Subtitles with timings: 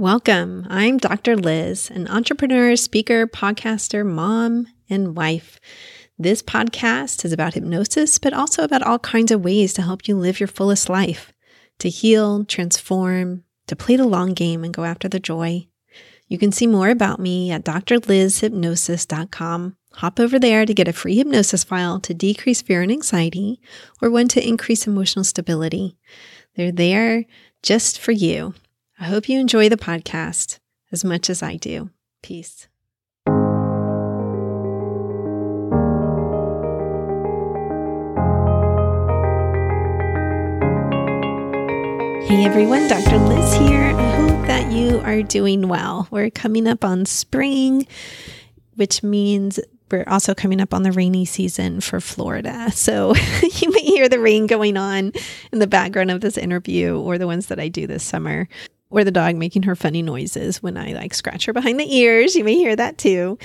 [0.00, 0.66] Welcome.
[0.70, 1.36] I'm Dr.
[1.36, 5.60] Liz, an entrepreneur, speaker, podcaster, mom, and wife.
[6.18, 10.16] This podcast is about hypnosis, but also about all kinds of ways to help you
[10.16, 11.34] live your fullest life,
[11.80, 15.68] to heal, transform, to play the long game and go after the joy.
[16.28, 19.76] You can see more about me at drlizhypnosis.com.
[19.96, 23.60] Hop over there to get a free hypnosis file to decrease fear and anxiety
[24.00, 25.98] or one to increase emotional stability.
[26.56, 27.26] They're there
[27.62, 28.54] just for you.
[29.02, 30.58] I hope you enjoy the podcast
[30.92, 31.88] as much as I do.
[32.22, 32.68] Peace.
[42.26, 43.16] Hey everyone, Dr.
[43.16, 43.96] Liz here.
[43.96, 46.06] I hope that you are doing well.
[46.10, 47.86] We're coming up on spring,
[48.76, 49.58] which means
[49.90, 52.70] we're also coming up on the rainy season for Florida.
[52.72, 55.14] So you may hear the rain going on
[55.52, 58.46] in the background of this interview or the ones that I do this summer
[58.90, 62.34] or the dog making her funny noises when I like scratch her behind the ears.
[62.34, 63.38] You may hear that too.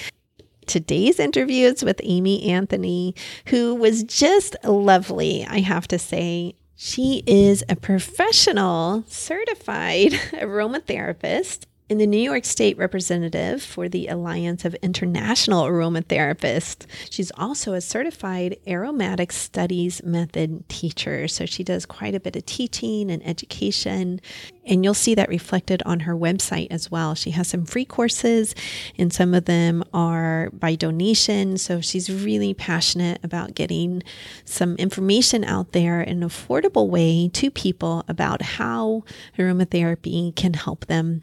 [0.65, 3.13] Today's interview is with Amy Anthony,
[3.47, 6.55] who was just lovely, I have to say.
[6.75, 14.65] She is a professional certified aromatherapist and the New York State representative for the Alliance
[14.65, 16.87] of International Aromatherapists.
[17.11, 21.27] She's also a certified aromatic studies method teacher.
[21.27, 24.19] So she does quite a bit of teaching and education.
[24.65, 27.13] And you'll see that reflected on her website as well.
[27.13, 28.55] She has some free courses,
[28.97, 31.59] and some of them are by donation.
[31.59, 34.01] So she's really passionate about getting
[34.43, 39.03] some information out there in an affordable way to people about how
[39.37, 41.21] aromatherapy can help them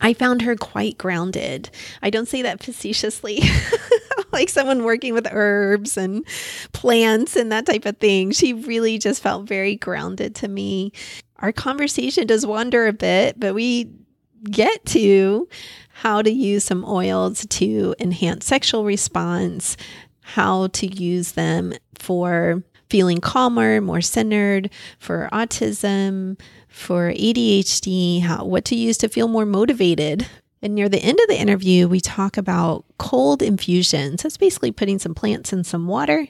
[0.00, 1.70] I found her quite grounded.
[2.02, 3.42] I don't say that facetiously,
[4.32, 6.26] like someone working with herbs and
[6.72, 8.30] plants and that type of thing.
[8.32, 10.92] She really just felt very grounded to me.
[11.36, 13.90] Our conversation does wander a bit, but we
[14.50, 15.48] get to
[15.92, 19.76] how to use some oils to enhance sexual response,
[20.20, 26.38] how to use them for feeling calmer, more centered, for autism,
[26.68, 30.28] for ADHD, how, what to use to feel more motivated.
[30.62, 34.22] And near the end of the interview, we talk about cold infusions.
[34.22, 36.26] That's basically putting some plants in some water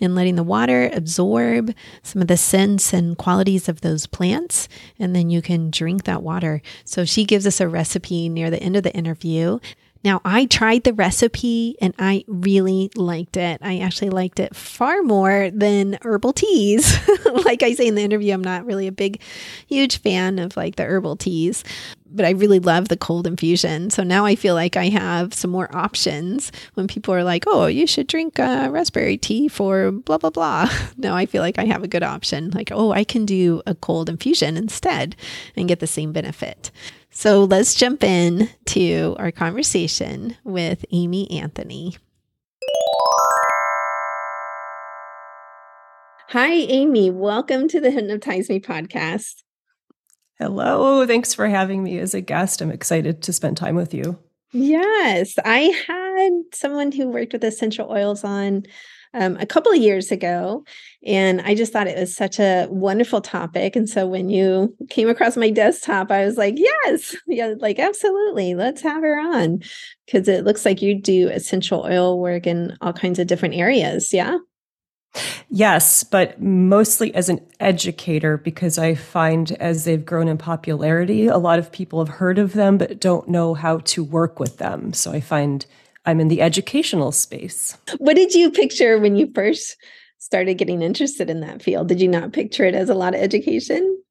[0.00, 4.68] and letting the water absorb some of the scents and qualities of those plants.
[4.98, 6.62] And then you can drink that water.
[6.84, 9.60] So she gives us a recipe near the end of the interview
[10.06, 13.58] now, I tried the recipe and I really liked it.
[13.60, 16.96] I actually liked it far more than herbal teas.
[17.44, 19.20] like I say in the interview, I'm not really a big,
[19.66, 21.64] huge fan of like the herbal teas,
[22.08, 23.90] but I really love the cold infusion.
[23.90, 27.66] So now I feel like I have some more options when people are like, oh,
[27.66, 30.70] you should drink a raspberry tea for blah, blah, blah.
[30.98, 32.50] Now I feel like I have a good option.
[32.50, 35.16] Like, oh, I can do a cold infusion instead
[35.56, 36.70] and get the same benefit.
[37.18, 41.96] So let's jump in to our conversation with Amy Anthony.
[46.28, 47.08] Hi, Amy.
[47.10, 49.44] Welcome to the Hypnotize Me podcast.
[50.38, 51.06] Hello.
[51.06, 52.60] Thanks for having me as a guest.
[52.60, 54.18] I'm excited to spend time with you.
[54.52, 58.64] Yes, I had someone who worked with essential oils on
[59.16, 60.64] um, a couple of years ago.
[61.04, 63.74] And I just thought it was such a wonderful topic.
[63.74, 68.54] And so when you came across my desktop, I was like, yes, yeah, like absolutely,
[68.54, 69.62] let's have her on.
[70.04, 74.12] Because it looks like you do essential oil work in all kinds of different areas.
[74.12, 74.38] Yeah.
[75.48, 81.38] Yes, but mostly as an educator because I find as they've grown in popularity, a
[81.38, 84.92] lot of people have heard of them but don't know how to work with them.
[84.92, 85.64] So I find
[86.06, 87.76] I'm in the educational space.
[87.98, 89.76] What did you picture when you first
[90.18, 91.88] started getting interested in that field?
[91.88, 94.02] Did you not picture it as a lot of education?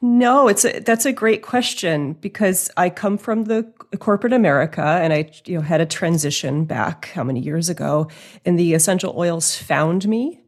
[0.00, 3.62] No, it's a, that's a great question because I come from the
[4.00, 8.08] corporate America and I you know had a transition back how many years ago
[8.44, 10.42] and the essential oils found me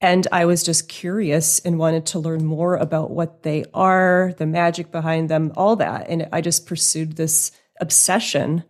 [0.00, 4.46] and I was just curious and wanted to learn more about what they are, the
[4.46, 7.50] magic behind them, all that and I just pursued this
[7.80, 8.62] obsession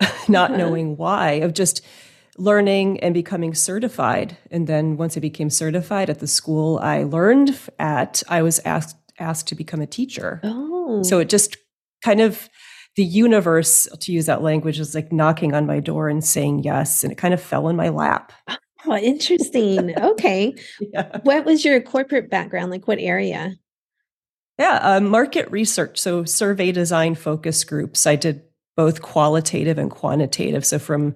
[0.28, 1.82] not knowing why, of just
[2.38, 4.36] learning and becoming certified.
[4.50, 8.96] And then once I became certified at the school I learned at, I was asked
[9.18, 10.40] asked to become a teacher.
[10.44, 11.02] Oh.
[11.02, 11.56] So it just
[12.04, 12.50] kind of
[12.96, 17.02] the universe, to use that language, is like knocking on my door and saying yes.
[17.02, 18.32] And it kind of fell in my lap.
[18.86, 19.94] Oh, interesting.
[20.00, 20.54] Okay.
[20.80, 21.18] yeah.
[21.22, 22.70] What was your corporate background?
[22.70, 23.54] Like what area?
[24.58, 25.98] Yeah, uh, market research.
[25.98, 28.06] So survey design focus groups.
[28.06, 28.42] I did
[28.76, 30.64] both qualitative and quantitative.
[30.64, 31.14] So from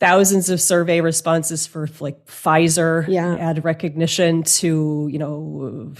[0.00, 3.36] thousands of survey responses for like Pfizer yeah.
[3.36, 5.94] ad recognition to, you know,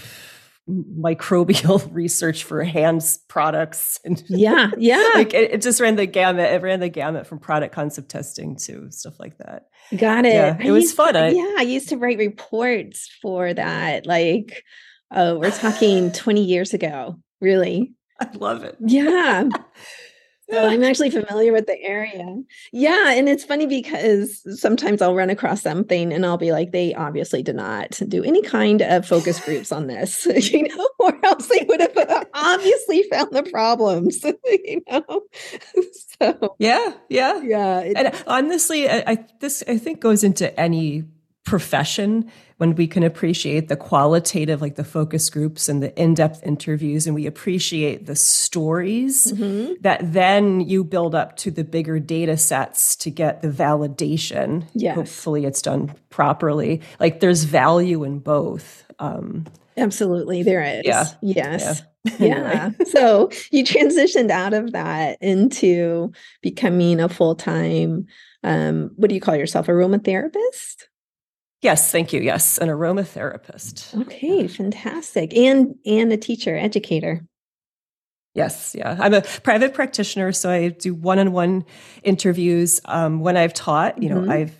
[0.69, 5.11] microbial research for hands products and yeah yeah.
[5.15, 6.51] Like it, it, just ran the gamut.
[6.51, 9.67] It ran the gamut from product concept testing to stuff like that.
[9.95, 10.33] Got it.
[10.33, 14.65] Yeah, it was fun to, I, yeah i used to write reports for that like
[15.11, 17.93] oh we're talking 20 years ago really.
[18.19, 18.75] I love it.
[18.79, 19.47] Yeah
[20.49, 22.41] So I'm actually familiar with the area.
[22.71, 23.11] Yeah.
[23.11, 27.43] And it's funny because sometimes I'll run across something and I'll be like, they obviously
[27.43, 31.65] did not do any kind of focus groups on this, you know, or else they
[31.67, 35.21] would have obviously found the problems, you know.
[36.19, 37.41] So yeah, yeah.
[37.41, 37.79] Yeah.
[37.79, 41.03] It, and honestly, I, I this I think goes into any
[41.47, 46.45] profession when we can appreciate the qualitative, like the focus groups and the in depth
[46.45, 49.73] interviews, and we appreciate the stories mm-hmm.
[49.81, 54.65] that then you build up to the bigger data sets to get the validation.
[54.73, 54.95] Yes.
[54.95, 56.81] Hopefully, it's done properly.
[56.99, 58.85] Like there's value in both.
[58.99, 59.45] Um,
[59.77, 60.81] Absolutely, there is.
[60.83, 61.05] Yeah.
[61.21, 61.81] Yes.
[62.03, 62.13] Yeah.
[62.19, 62.71] yeah.
[62.87, 66.11] so you transitioned out of that into
[66.41, 68.07] becoming a full time,
[68.43, 70.86] um, what do you call yourself, aromatherapist?
[71.67, 72.21] Yes, thank you.
[72.21, 73.93] Yes, an aromatherapist.
[74.03, 75.35] Okay, fantastic.
[75.35, 77.27] And and a teacher, educator.
[78.33, 78.95] Yes, yeah.
[78.97, 81.65] I'm a private practitioner, so I do one-on-one
[82.03, 82.79] interviews.
[82.85, 84.31] Um, when I've taught, you know, mm-hmm.
[84.31, 84.55] I've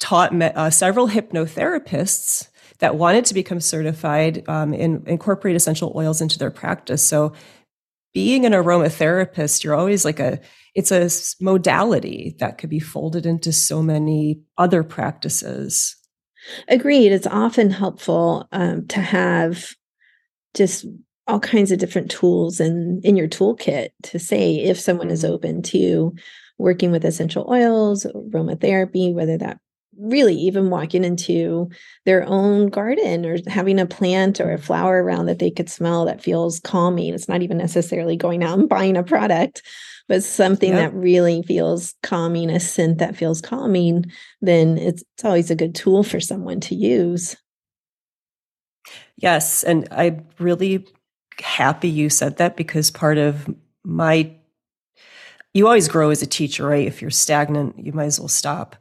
[0.00, 2.48] taught uh, several hypnotherapists
[2.78, 7.06] that wanted to become certified um, and incorporate essential oils into their practice.
[7.06, 7.34] So,
[8.14, 10.40] being an aromatherapist, you're always like a
[10.74, 11.10] it's a
[11.44, 15.94] modality that could be folded into so many other practices.
[16.68, 17.12] Agreed.
[17.12, 19.74] It's often helpful um, to have
[20.54, 20.86] just
[21.26, 25.34] all kinds of different tools in in your toolkit to say if someone is mm-hmm.
[25.34, 26.14] open to
[26.56, 29.58] working with essential oils, aromatherapy, whether that
[29.98, 31.68] really even walking into
[32.04, 36.04] their own garden or having a plant or a flower around that they could smell
[36.04, 37.14] that feels calming.
[37.14, 39.62] It's not even necessarily going out and buying a product,
[40.08, 40.90] but something yep.
[40.90, 44.06] that really feels calming, a scent that feels calming,
[44.40, 47.36] then it's, it's always a good tool for someone to use.
[49.16, 49.62] Yes.
[49.62, 50.86] And I'm really
[51.40, 54.32] happy you said that because part of my
[55.54, 56.86] you always grow as a teacher, right?
[56.86, 58.76] If you're stagnant, you might as well stop.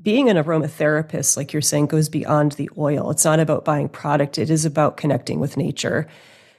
[0.00, 3.10] Being an aromatherapist, like you're saying, goes beyond the oil.
[3.10, 6.06] It's not about buying product, it is about connecting with nature.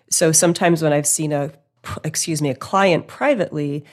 [0.10, 1.52] So sometimes when I've seen a
[2.04, 3.84] excuse me, a client privately,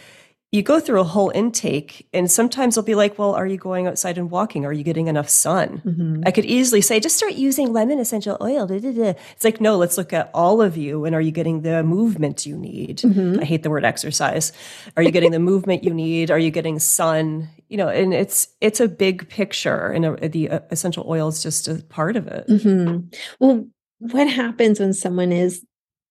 [0.53, 3.87] you go through a whole intake and sometimes they'll be like well are you going
[3.87, 6.23] outside and walking are you getting enough sun mm-hmm.
[6.27, 9.15] i could easily say just start using lemon essential oil da, da, da.
[9.33, 12.47] it's like no let's look at all of you and are you getting the movement
[12.47, 13.41] you need mm-hmm.
[13.41, 14.53] i hate the word exercise
[14.97, 18.49] are you getting the movement you need are you getting sun you know and it's
[18.61, 22.27] it's a big picture and a, the uh, essential oil is just a part of
[22.27, 23.07] it mm-hmm.
[23.39, 23.65] well
[23.99, 25.65] what happens when someone is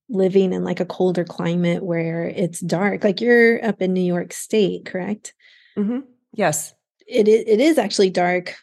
[0.10, 3.04] living in like a colder climate where it's dark.
[3.04, 5.34] Like you're up in New York State, correct?
[5.78, 6.00] Mm-hmm.
[6.34, 6.74] Yes.
[7.08, 8.56] It is, it is actually dark.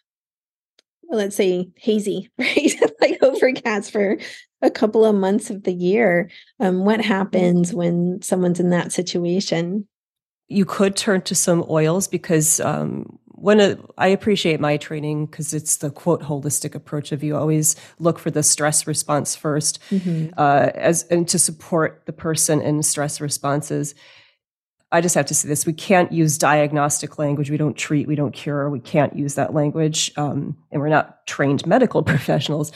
[1.02, 2.74] Well, let's say hazy, right?
[3.00, 4.18] like overcast for
[4.62, 6.30] a couple of months of the year.
[6.60, 9.86] Um, what happens when someone's in that situation?
[10.48, 15.52] You could turn to some oils because um, when a, I appreciate my training because
[15.52, 20.28] it's the quote holistic approach of you always look for the stress response 1st mm-hmm.
[20.36, 23.94] uh, as and to support the person in stress responses.
[24.90, 27.50] I just have to say this: we can't use diagnostic language.
[27.50, 28.70] We don't treat, we don't cure.
[28.70, 32.72] We can't use that language, um, and we're not trained medical professionals.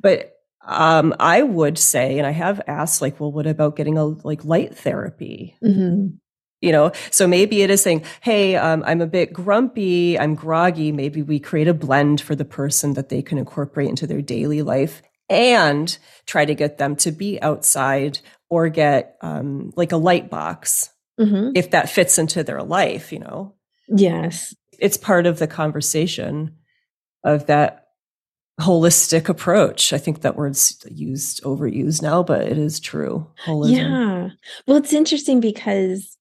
[0.00, 4.04] But um, I would say, and I have asked, like, well, what about getting a
[4.04, 5.56] like light therapy?
[5.64, 6.16] Mm-hmm
[6.64, 10.90] you know so maybe it is saying hey um, i'm a bit grumpy i'm groggy
[10.90, 14.62] maybe we create a blend for the person that they can incorporate into their daily
[14.62, 18.18] life and try to get them to be outside
[18.50, 21.50] or get um, like a light box mm-hmm.
[21.54, 23.54] if that fits into their life you know
[23.88, 26.56] yes it's part of the conversation
[27.22, 27.84] of that
[28.60, 29.92] holistic approach.
[29.92, 33.26] I think that word's used overused now, but it is true.
[33.44, 33.76] Holism.
[33.76, 34.28] Yeah.
[34.66, 36.16] Well, it's interesting because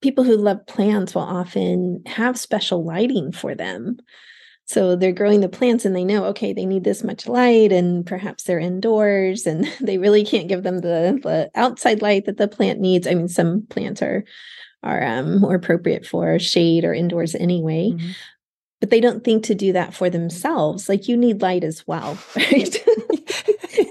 [0.00, 3.98] people who love plants will often have special lighting for them.
[4.64, 8.06] So they're growing the plants and they know, okay, they need this much light, and
[8.06, 12.48] perhaps they're indoors and they really can't give them the, the outside light that the
[12.48, 13.06] plant needs.
[13.06, 14.24] I mean, some plants are
[14.82, 17.90] are um, more appropriate for shade or indoors anyway.
[17.90, 18.10] Mm-hmm.
[18.80, 20.88] But they don't think to do that for themselves.
[20.88, 22.84] Like you need light as well, right?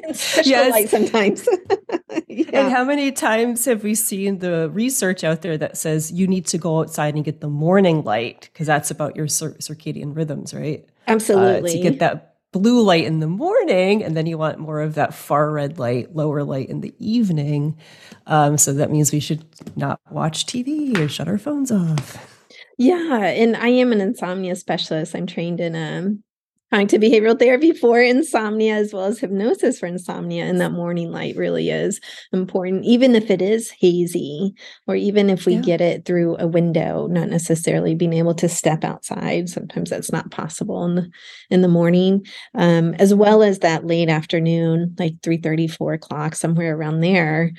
[0.13, 0.71] special yes.
[0.71, 1.47] light sometimes.
[2.27, 2.49] yeah.
[2.53, 6.47] And how many times have we seen the research out there that says you need
[6.47, 10.53] to go outside and get the morning light because that's about your cir- circadian rhythms,
[10.53, 10.85] right?
[11.07, 11.71] Absolutely.
[11.71, 14.95] Uh, to get that blue light in the morning, and then you want more of
[14.95, 17.77] that far red light, lower light in the evening.
[18.25, 22.38] Um, so that means we should not watch TV or shut our phones off.
[22.79, 25.13] Yeah, and I am an insomnia specialist.
[25.13, 26.23] I'm trained in um,
[26.71, 31.35] cognitive behavioral therapy for insomnia as well as hypnosis for insomnia and that morning light
[31.35, 31.99] really is
[32.31, 34.53] important even if it is hazy
[34.87, 35.61] or even if we yeah.
[35.61, 40.31] get it through a window not necessarily being able to step outside sometimes that's not
[40.31, 41.09] possible in the
[41.49, 42.23] in the morning
[42.55, 47.51] um, as well as that late afternoon like 3 30 4 o'clock somewhere around there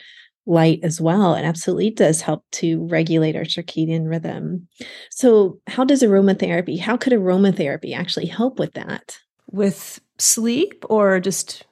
[0.46, 1.34] light as well.
[1.34, 4.68] It absolutely does help to regulate our circadian rhythm.
[5.10, 9.18] So, how does aromatherapy, how could aromatherapy actually help with that?
[9.50, 11.64] With sleep or just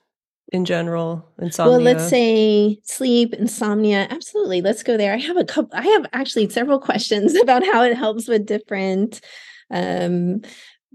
[0.53, 5.45] in general insomnia well let's say sleep insomnia absolutely let's go there i have a
[5.45, 9.21] couple i have actually several questions about how it helps with different
[9.71, 10.41] um,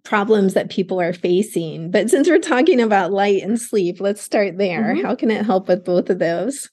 [0.03, 4.57] problems that people are facing but since we're talking about light and sleep let's start
[4.57, 5.05] there mm-hmm.
[5.05, 6.69] how can it help with both of those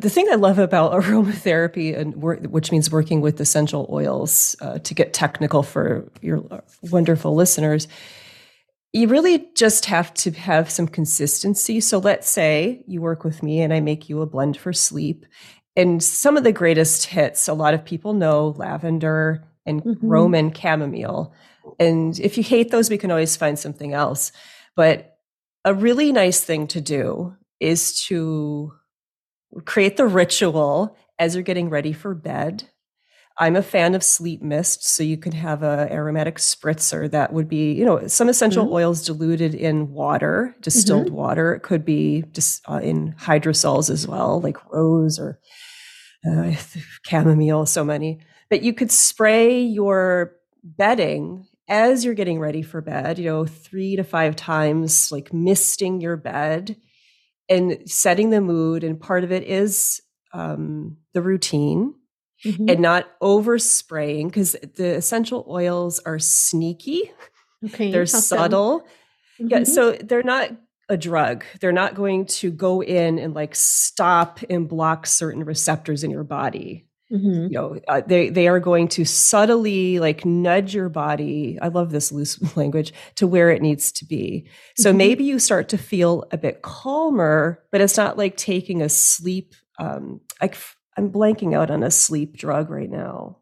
[0.00, 4.94] the thing I love about aromatherapy, and which means working with essential oils, uh, to
[4.94, 7.86] get technical for your wonderful listeners,
[8.92, 11.80] you really just have to have some consistency.
[11.80, 15.26] So let's say you work with me and I make you a blend for sleep.
[15.76, 20.06] And some of the greatest hits, a lot of people know lavender and mm-hmm.
[20.06, 21.32] Roman chamomile.
[21.78, 24.32] And if you hate those, we can always find something else.
[24.74, 25.18] But
[25.64, 28.72] a really nice thing to do is to
[29.64, 32.68] create the ritual as you're getting ready for bed.
[33.38, 37.48] I'm a fan of sleep mist, so you can have a aromatic spritzer that would
[37.48, 38.74] be, you know, some essential mm-hmm.
[38.74, 41.14] oils diluted in water, distilled mm-hmm.
[41.14, 41.54] water.
[41.54, 45.40] It could be just uh, in hydrosols as well, like rose or
[46.30, 46.52] uh,
[47.06, 48.20] chamomile, so many.
[48.50, 53.96] But you could spray your bedding as you're getting ready for bed, you know, three
[53.96, 56.76] to five times, like misting your bed
[57.50, 58.84] and setting the mood.
[58.84, 60.00] And part of it is
[60.32, 61.94] um, the routine
[62.44, 62.70] mm-hmm.
[62.70, 67.10] and not overspraying because the essential oils are sneaky.
[67.66, 67.90] Okay.
[67.90, 68.86] They're subtle.
[69.36, 69.44] So?
[69.44, 69.48] Mm-hmm.
[69.48, 69.64] Yeah.
[69.64, 70.50] So they're not
[70.88, 71.44] a drug.
[71.60, 76.24] They're not going to go in and like stop and block certain receptors in your
[76.24, 76.86] body.
[77.12, 77.44] Mm-hmm.
[77.44, 81.58] You know, uh, they they are going to subtly like nudge your body.
[81.60, 84.48] I love this loose language to where it needs to be.
[84.76, 84.98] So mm-hmm.
[84.98, 89.54] maybe you start to feel a bit calmer, but it's not like taking a sleep.
[89.78, 90.50] Um, I,
[90.96, 93.38] I'm blanking out on a sleep drug right now.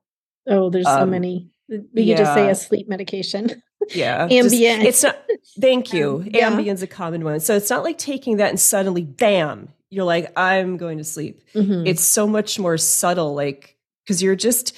[0.49, 1.51] Oh, there's um, so many.
[1.69, 2.17] You yeah.
[2.17, 3.63] just say a sleep medication.
[3.91, 4.27] Yeah.
[4.29, 4.83] Ambien.
[4.85, 5.19] Just, it's not,
[5.61, 6.17] thank you.
[6.29, 6.51] Um, yeah.
[6.51, 7.41] Ambien's a common one.
[7.41, 11.43] So it's not like taking that and suddenly, bam, you're like, I'm going to sleep.
[11.55, 11.87] Mm-hmm.
[11.87, 14.77] It's so much more subtle, like, because you're just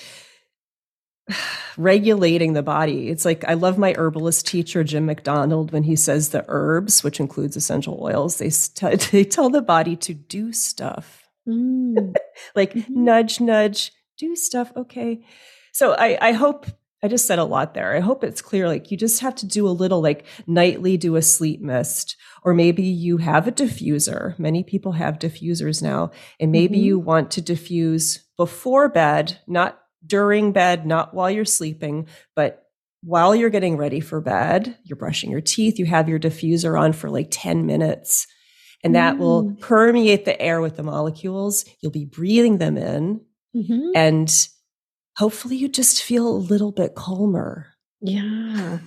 [1.77, 3.09] regulating the body.
[3.09, 7.21] It's like, I love my herbalist teacher, Jim McDonald, when he says the herbs, which
[7.21, 11.29] includes essential oils, they, st- they tell the body to do stuff.
[11.49, 12.15] Mm.
[12.55, 13.05] like, mm-hmm.
[13.05, 14.73] nudge, nudge, do stuff.
[14.77, 15.25] Okay.
[15.73, 16.67] So I, I hope
[17.03, 17.97] I just said a lot there.
[17.97, 18.69] I hope it's clear.
[18.69, 22.53] Like you just have to do a little like nightly do a sleep mist, or
[22.53, 24.39] maybe you have a diffuser.
[24.39, 26.85] Many people have diffusers now, and maybe mm-hmm.
[26.85, 32.67] you want to diffuse before bed, not during bed, not while you're sleeping, but
[33.03, 36.93] while you're getting ready for bed, you're brushing your teeth, you have your diffuser on
[36.93, 38.27] for like 10 minutes.
[38.83, 39.19] And that mm.
[39.19, 41.65] will permeate the air with the molecules.
[41.81, 43.21] You'll be breathing them in.
[43.55, 43.91] Mm-hmm.
[43.95, 44.49] And
[45.21, 47.67] hopefully you just feel a little bit calmer.
[48.01, 48.79] Yeah.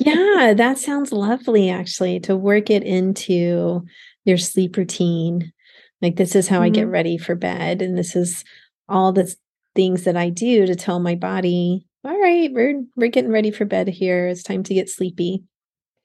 [0.00, 3.86] yeah, that sounds lovely actually to work it into
[4.24, 5.52] your sleep routine.
[6.00, 6.64] Like this is how mm-hmm.
[6.64, 6.90] I get mm-hmm.
[6.90, 8.44] ready for bed and this is
[8.88, 9.32] all the
[9.76, 13.64] things that I do to tell my body, all right, we're we're getting ready for
[13.64, 14.26] bed here.
[14.26, 15.44] It's time to get sleepy.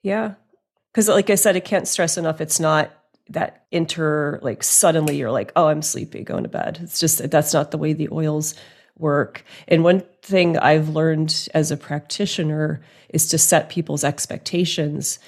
[0.04, 0.34] Yeah.
[0.94, 2.92] Cuz like I said I can't stress enough it's not
[3.30, 7.52] that inter like suddenly you're like, "Oh, I'm sleepy, going to bed." It's just that's
[7.52, 8.54] not the way the oils
[8.98, 9.44] work.
[9.66, 15.18] And one thing I've learned as a practitioner is to set people's expectations.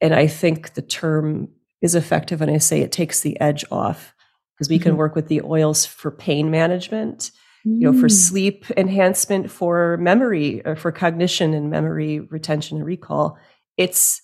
[0.00, 1.48] And I think the term
[1.80, 4.14] is effective when I say it takes the edge off
[4.56, 4.90] because we mm-hmm.
[4.90, 7.30] can work with the oils for pain management,
[7.66, 7.80] mm.
[7.80, 8.12] you know, for mm.
[8.12, 13.38] sleep enhancement, for memory, or for cognition and memory retention and recall.
[13.76, 14.22] It's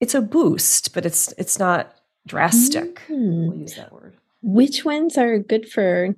[0.00, 1.94] it's a boost, but it's it's not
[2.26, 3.02] drastic.
[3.08, 3.48] Mm.
[3.48, 4.16] We'll use that word.
[4.42, 6.14] Which ones are good for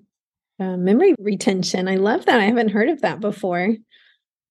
[0.62, 1.88] uh, memory retention.
[1.88, 2.40] I love that.
[2.40, 3.76] I haven't heard of that before.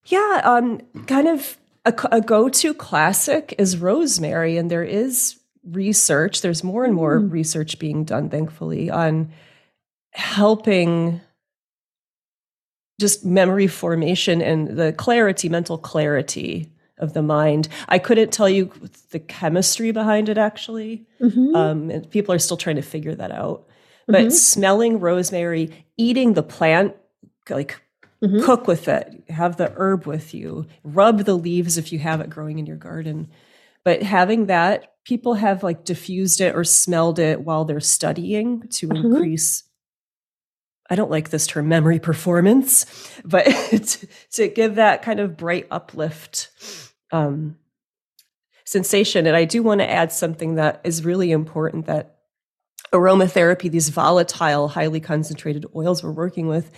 [0.06, 6.41] Yeah, um, kind of a, a go-to classic is rosemary, and there is research.
[6.41, 7.32] There's more and more mm.
[7.32, 9.32] research being done, thankfully, on
[10.13, 11.22] helping
[13.00, 17.68] just memory formation and the clarity, mental clarity of the mind.
[17.89, 18.72] I couldn't tell you
[19.10, 21.08] the chemistry behind it actually.
[21.20, 21.56] Mm-hmm.
[21.56, 23.68] Um, and people are still trying to figure that out.
[24.08, 24.29] But mm-hmm.
[24.29, 26.96] smelling rosemary, eating the plant,
[27.50, 27.81] like
[28.24, 28.43] mm-hmm.
[28.43, 32.29] cook with it, have the herb with you, rub the leaves if you have it
[32.29, 33.29] growing in your garden.
[33.84, 38.88] But having that, people have like diffused it or smelled it while they're studying to
[38.88, 39.05] mm-hmm.
[39.05, 39.63] increase
[40.91, 42.86] I don't like this term memory performance,
[43.25, 46.50] but to, to give that kind of bright uplift
[47.12, 47.58] um,
[48.65, 49.25] sensation.
[49.25, 52.17] And I do want to add something that is really important that
[52.93, 56.71] aromatherapy, these volatile, highly concentrated oils we're working with,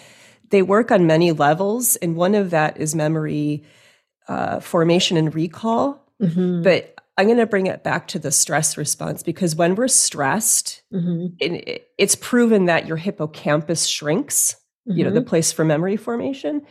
[0.49, 1.95] they work on many levels.
[1.97, 3.63] And one of that is memory
[4.27, 6.05] uh, formation and recall.
[6.21, 6.61] Mm-hmm.
[6.61, 10.81] But I'm going to bring it back to the stress response because when we're stressed,
[10.91, 11.35] mm-hmm.
[11.39, 14.55] it, it's proven that your hippocampus shrinks,
[14.87, 14.97] mm-hmm.
[14.97, 15.29] you know, the mm-hmm.
[15.29, 16.65] place for memory formation.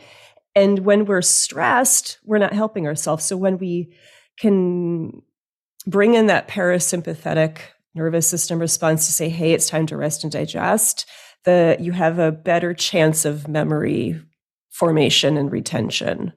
[0.55, 3.25] And when we're stressed, we're not helping ourselves.
[3.25, 3.93] So when we
[4.37, 5.21] can
[5.87, 7.59] bring in that parasympathetic
[7.95, 11.09] nervous system response to say, hey, it's time to rest and digest,
[11.45, 14.19] the you have a better chance of memory
[14.71, 16.33] formation and retention.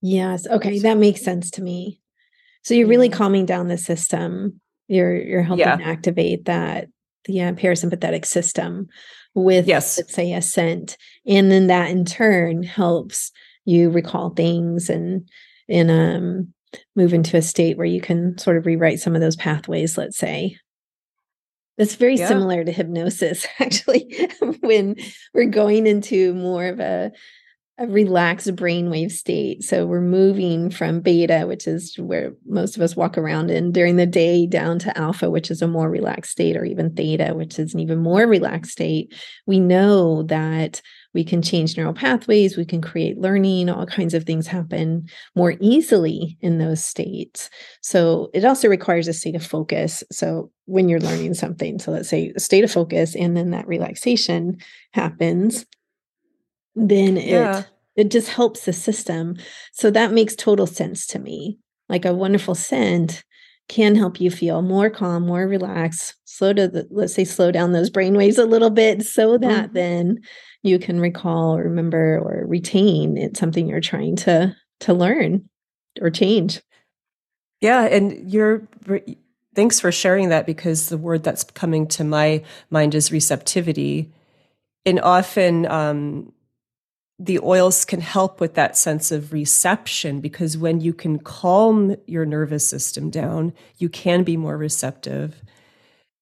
[0.00, 0.46] Yes.
[0.46, 0.78] Okay.
[0.78, 2.00] That makes sense to me.
[2.62, 4.60] So you're really calming down the system.
[4.88, 5.78] You're you're helping yeah.
[5.80, 6.88] activate that
[7.24, 8.88] the uh, parasympathetic system
[9.34, 9.98] with yes.
[9.98, 10.96] let's say a scent.
[11.26, 13.30] And then that in turn helps
[13.64, 15.28] you recall things and
[15.68, 16.54] and um
[16.96, 20.18] move into a state where you can sort of rewrite some of those pathways, let's
[20.18, 20.56] say.
[21.78, 22.28] It's very yeah.
[22.28, 24.30] similar to hypnosis, actually,
[24.60, 24.96] when
[25.32, 27.12] we're going into more of a
[27.78, 29.62] a relaxed brainwave state.
[29.62, 33.94] So we're moving from beta, which is where most of us walk around in during
[33.94, 37.56] the day, down to alpha, which is a more relaxed state, or even theta, which
[37.58, 39.14] is an even more relaxed state.
[39.46, 40.82] We know that
[41.18, 45.56] we can change neural pathways, we can create learning, all kinds of things happen more
[45.60, 47.50] easily in those states.
[47.82, 50.04] So it also requires a state of focus.
[50.12, 53.66] So when you're learning something, so let's say a state of focus and then that
[53.66, 54.58] relaxation
[54.92, 55.66] happens
[56.76, 57.58] then yeah.
[57.58, 57.66] it
[57.96, 59.34] it just helps the system.
[59.72, 61.58] So that makes total sense to me.
[61.88, 63.24] Like a wonderful scent
[63.68, 67.72] can help you feel more calm, more relaxed, slow to the, let's say slow down
[67.72, 69.74] those brain waves a little bit so that mm-hmm.
[69.74, 70.20] then
[70.62, 75.48] you can recall, remember, or retain it's something you're trying to to learn
[76.00, 76.60] or change.
[77.60, 78.68] Yeah, and you're
[79.54, 84.12] thanks for sharing that because the word that's coming to my mind is receptivity.
[84.86, 86.32] And often um,
[87.18, 92.24] the oils can help with that sense of reception because when you can calm your
[92.24, 95.42] nervous system down, you can be more receptive.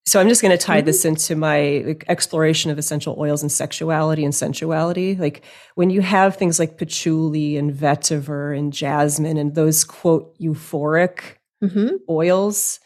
[0.06, 0.86] So I'm just going to tie mm-hmm.
[0.86, 5.16] this into my like, exploration of essential oils and sexuality and sensuality.
[5.16, 11.38] Like when you have things like patchouli and vetiver and jasmine and those quote euphoric
[11.62, 11.96] mm-hmm.
[12.08, 12.78] oils,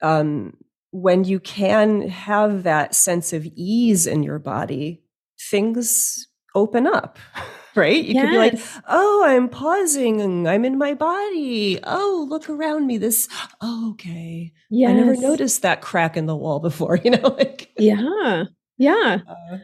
[0.00, 0.56] um,
[0.92, 5.02] when you can have that sense of ease in your body,
[5.50, 7.18] things open up,
[7.76, 8.04] right?
[8.04, 8.24] You yes.
[8.24, 11.78] could be like, oh, I'm pausing I'm in my body.
[11.84, 12.98] Oh, look around me.
[12.98, 13.28] This,
[13.60, 14.52] oh, okay.
[14.70, 14.88] Yeah.
[14.88, 17.28] I never noticed that crack in the wall before, you know?
[17.28, 18.44] like, yeah.
[18.78, 19.18] Yeah.
[19.26, 19.58] Uh, yeah.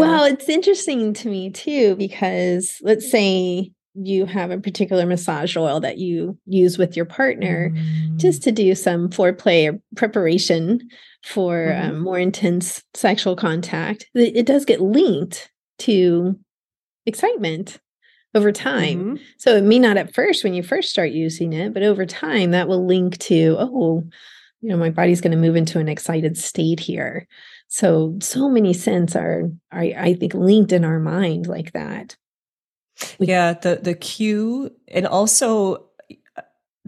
[0.00, 5.80] Well, it's interesting to me too, because let's say you have a particular massage oil
[5.80, 8.16] that you use with your partner mm.
[8.16, 10.88] just to do some foreplay or preparation
[11.24, 11.88] for mm.
[11.88, 14.06] um, more intense sexual contact.
[14.14, 16.38] It does get linked to
[17.08, 17.78] excitement
[18.34, 18.98] over time.
[18.98, 19.16] Mm-hmm.
[19.38, 22.52] So it may not at first when you first start using it, but over time
[22.52, 24.04] that will link to, oh,
[24.60, 27.26] you know, my body's going to move into an excited state here.
[27.68, 32.16] So so many scents are are I think linked in our mind like that.
[33.18, 35.87] We- yeah, the the cue and also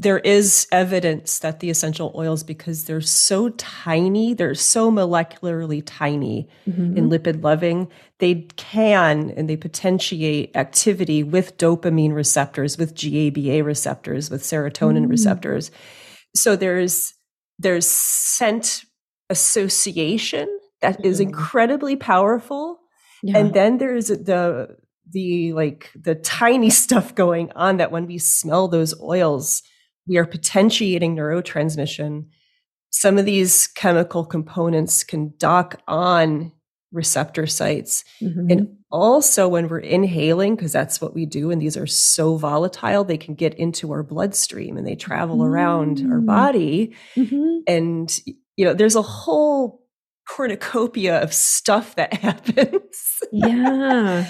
[0.00, 6.48] there is evidence that the essential oils, because they're so tiny, they're so molecularly tiny
[6.66, 6.96] mm-hmm.
[6.96, 7.86] and lipid loving,
[8.18, 15.10] they can and they potentiate activity with dopamine receptors, with GABA receptors, with serotonin mm.
[15.10, 15.70] receptors.
[16.34, 17.12] So there's
[17.58, 18.84] there's scent
[19.28, 20.48] association
[20.80, 21.04] that mm.
[21.04, 22.80] is incredibly powerful.
[23.22, 23.36] Yeah.
[23.36, 24.78] And then there's the
[25.10, 29.62] the like the tiny stuff going on that when we smell those oils
[30.06, 32.26] we are potentiating neurotransmission.
[32.90, 36.52] Some of these chemical components can dock on
[36.92, 38.04] receptor sites.
[38.20, 38.50] Mm-hmm.
[38.50, 43.04] And also, when we're inhaling, because that's what we do, and these are so volatile,
[43.04, 45.46] they can get into our bloodstream and they travel mm-hmm.
[45.46, 46.26] around our mm.
[46.26, 46.96] body.
[47.14, 47.58] Mm-hmm.
[47.68, 48.20] And,
[48.56, 49.80] you know, there's a whole
[50.28, 53.20] cornucopia of stuff that happens.
[53.32, 54.28] Yeah.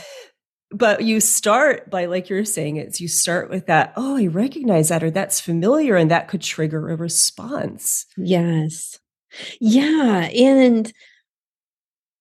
[0.72, 4.88] But you start by like you're saying it's you start with that oh i recognize
[4.88, 8.06] that or that's familiar and that could trigger a response.
[8.16, 8.98] Yes.
[9.60, 10.92] Yeah and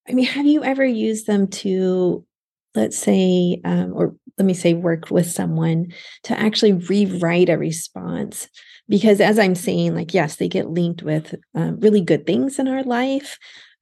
[0.07, 2.25] i mean have you ever used them to
[2.75, 5.91] let's say um, or let me say work with someone
[6.23, 8.47] to actually rewrite a response?
[8.88, 12.67] Because as i'm saying like yes they get linked with um, really good things in
[12.67, 13.38] our life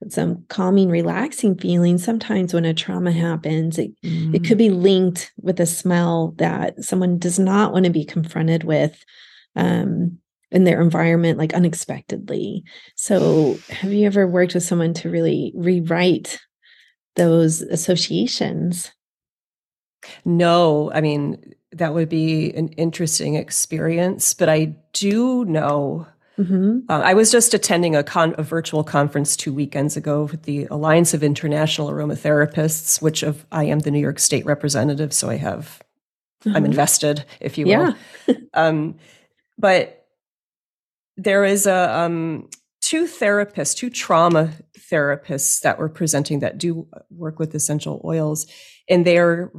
[0.08, 1.98] some calming, relaxing feeling.
[1.98, 4.34] Sometimes when a trauma happens, it, mm.
[4.34, 4.58] it could mm.
[4.58, 9.04] be linked with a smell that someone does not want to be confronted with
[9.56, 10.18] um,
[10.50, 12.64] in their environment, like unexpectedly.
[12.94, 16.38] So, have you ever worked with someone to really rewrite
[17.16, 18.92] those associations?
[20.24, 26.06] No, I mean, that would be an interesting experience, but I do know
[26.38, 26.80] Mm-hmm.
[26.88, 30.66] Uh, I was just attending a, con- a, virtual conference two weekends ago with the
[30.66, 35.36] Alliance of International Aromatherapists, which of I am the New York State representative, so I
[35.36, 35.82] have
[36.44, 36.56] mm-hmm.
[36.56, 37.94] I'm invested, if you will.
[38.28, 38.34] Yeah.
[38.54, 38.96] um,
[39.58, 40.06] but
[41.16, 42.48] there is a um,
[42.80, 48.46] two therapists, two trauma therapists that were presenting that do work with essential oils,
[48.88, 49.50] and they're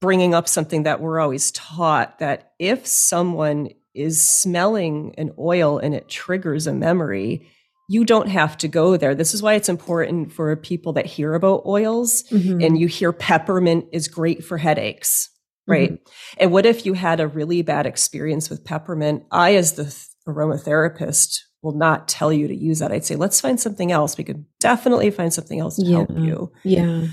[0.00, 5.94] bringing up something that we're always taught that if someone is smelling an oil and
[5.94, 7.48] it triggers a memory,
[7.88, 9.14] you don't have to go there.
[9.14, 12.60] This is why it's important for people that hear about oils mm-hmm.
[12.60, 15.28] and you hear peppermint is great for headaches,
[15.66, 15.92] right?
[15.92, 16.36] Mm-hmm.
[16.38, 19.24] And what if you had a really bad experience with peppermint?
[19.30, 22.92] I, as the th- aromatherapist, will not tell you to use that.
[22.92, 24.18] I'd say, let's find something else.
[24.18, 25.96] We could definitely find something else to yeah.
[25.96, 26.52] help you.
[26.62, 27.06] Yeah.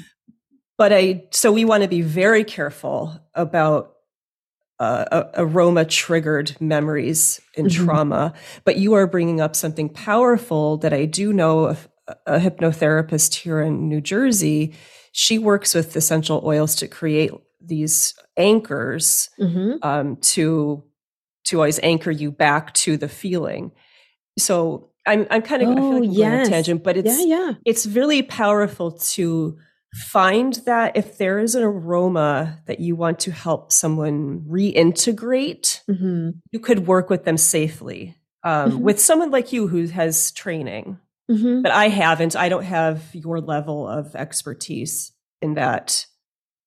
[0.78, 3.94] But I, so we want to be very careful about
[4.82, 7.86] uh, aroma triggered memories and mm-hmm.
[7.86, 8.34] trauma.
[8.64, 11.78] But you are bringing up something powerful that I do know a,
[12.26, 14.74] a hypnotherapist here in New Jersey.
[15.12, 17.32] She works with essential oils to create
[17.64, 19.74] these anchors mm-hmm.
[19.84, 20.84] um, to
[21.44, 23.72] to always anchor you back to the feeling.
[24.40, 26.18] So I'm I'm kind of oh, I feel like I'm yes.
[26.18, 27.52] going on a tangent, but it's yeah, yeah.
[27.66, 29.60] it's really powerful to
[29.94, 36.30] find that if there is an aroma that you want to help someone reintegrate, mm-hmm.
[36.52, 38.16] you could work with them safely.
[38.44, 38.82] Um, mm-hmm.
[38.82, 40.98] With someone like you who has training,
[41.30, 41.62] mm-hmm.
[41.62, 46.06] but I haven't, I don't have your level of expertise in that.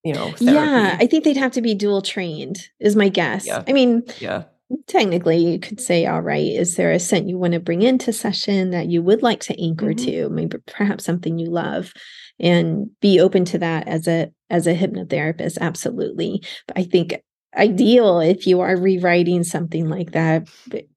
[0.03, 0.45] You know, therapy.
[0.45, 3.47] yeah, I think they'd have to be dual trained, is my guess.
[3.47, 3.63] Yeah.
[3.67, 4.43] I mean, yeah,
[4.87, 8.11] technically you could say all right is there a scent you want to bring into
[8.11, 10.05] session that you would like to anchor mm-hmm.
[10.05, 11.93] to maybe perhaps something you love
[12.39, 16.43] and be open to that as a as a hypnotherapist absolutely.
[16.67, 17.21] But i think
[17.57, 20.45] ideal if you are rewriting something like that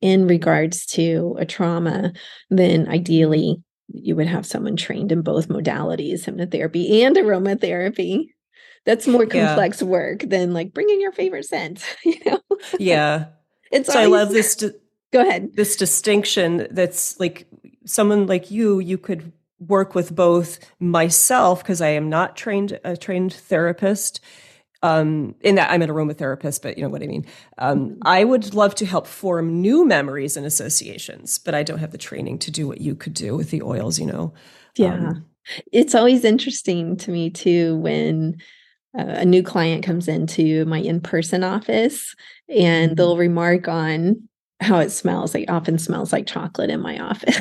[0.01, 2.12] in regards to a trauma
[2.51, 8.27] then ideally you would have someone trained in both modalities hypnotherapy and aromatherapy.
[8.85, 9.88] That's more complex yeah.
[9.88, 12.40] work than like bringing your favorite scent you know?
[12.79, 13.27] Yeah.
[13.70, 14.70] It's so always, i love this di-
[15.12, 15.51] go ahead.
[15.55, 17.46] this distinction that's like
[17.85, 22.97] someone like you you could work with both myself because I am not trained a
[22.97, 24.21] trained therapist.
[24.81, 27.27] Um, in that I'm an aromatherapist, but you know what I mean.
[27.59, 27.99] Um, mm-hmm.
[28.03, 31.99] I would love to help form new memories and associations, but I don't have the
[31.99, 33.99] training to do what you could do with the oils.
[33.99, 34.35] You know.
[34.77, 35.27] Yeah, um,
[35.73, 38.37] it's always interesting to me too when
[38.97, 42.14] uh, a new client comes into my in-person office
[42.49, 42.94] and mm-hmm.
[42.94, 44.29] they'll remark on
[44.61, 45.35] how it smells.
[45.35, 47.40] It often smells like chocolate in my office.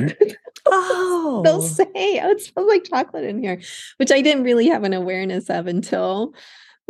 [1.30, 1.86] Oh, they'll say,
[2.22, 3.60] "Oh, it smells like chocolate in here,"
[3.98, 6.34] which I didn't really have an awareness of until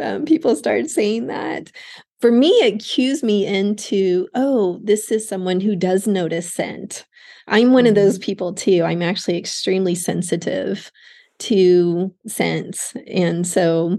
[0.02, 1.72] um, people started saying that.
[2.20, 7.06] For me, it cues me into, "Oh, this is someone who does notice scent."
[7.48, 7.90] I'm one mm-hmm.
[7.90, 8.84] of those people too.
[8.84, 10.92] I'm actually extremely sensitive
[11.40, 13.98] to scents, and so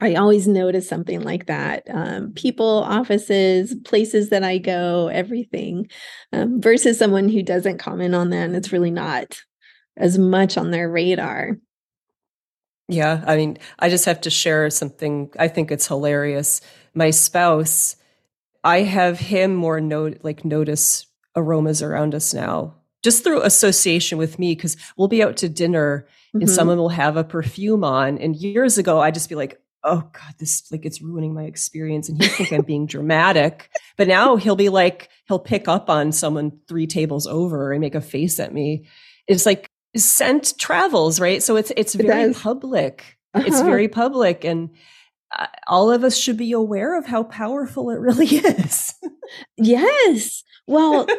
[0.00, 1.82] I always notice something like that.
[1.90, 5.90] Um, people, offices, places that I go, everything,
[6.32, 9.40] um, versus someone who doesn't comment on that and it's really not
[9.96, 11.58] as much on their radar.
[12.88, 15.30] Yeah, I mean, I just have to share something.
[15.38, 16.60] I think it's hilarious.
[16.94, 17.96] My spouse,
[18.64, 21.06] I have him more note like notice
[21.36, 26.06] aromas around us now, just through association with me, because we'll be out to dinner
[26.32, 26.52] and mm-hmm.
[26.52, 28.16] someone will have a perfume on.
[28.18, 32.08] And years ago, I'd just be like, oh god this like it's ruining my experience
[32.08, 33.70] and he think i'm being dramatic.
[33.96, 37.94] But now he'll be like he'll pick up on someone three tables over and make
[37.94, 38.86] a face at me.
[39.26, 41.42] It's like scent travels right?
[41.42, 43.16] So it's it's very it public.
[43.34, 43.44] Uh-huh.
[43.46, 44.70] it's very public and
[45.38, 48.94] uh, all of us should be aware of how powerful it really is.
[49.56, 50.44] Yes.
[50.66, 51.06] Well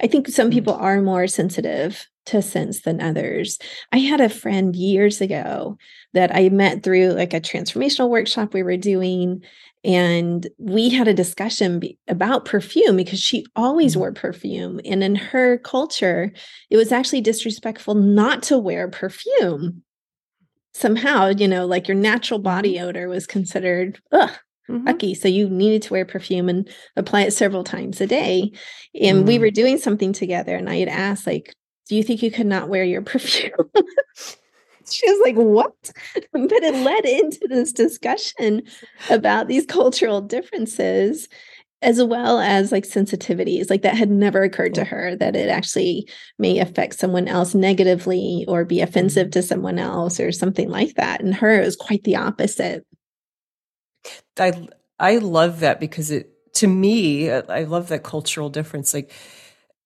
[0.00, 3.58] i think some people are more sensitive to scents than others.
[3.92, 5.78] I had a friend years ago
[6.16, 9.42] that I met through like a transformational workshop we were doing.
[9.84, 14.00] And we had a discussion be- about perfume because she always mm-hmm.
[14.00, 14.80] wore perfume.
[14.86, 16.32] And in her culture,
[16.70, 19.82] it was actually disrespectful not to wear perfume.
[20.72, 22.86] Somehow, you know, like your natural body mm-hmm.
[22.86, 24.30] odor was considered, ugh,
[24.70, 25.12] mm-hmm.
[25.20, 28.52] So you needed to wear perfume and apply it several times a day.
[28.98, 29.26] And mm.
[29.26, 31.54] we were doing something together, and I had asked, like,
[31.88, 33.70] do you think you could not wear your perfume?
[34.90, 35.74] She was like, what?
[36.32, 38.62] but it led into this discussion
[39.10, 41.28] about these cultural differences
[41.82, 46.08] as well as like sensitivities like that had never occurred to her that it actually
[46.38, 49.32] may affect someone else negatively or be offensive mm-hmm.
[49.32, 52.84] to someone else or something like that and her it was quite the opposite
[54.38, 54.68] I
[54.98, 58.94] I love that because it to me I love that cultural difference.
[58.94, 59.12] Like,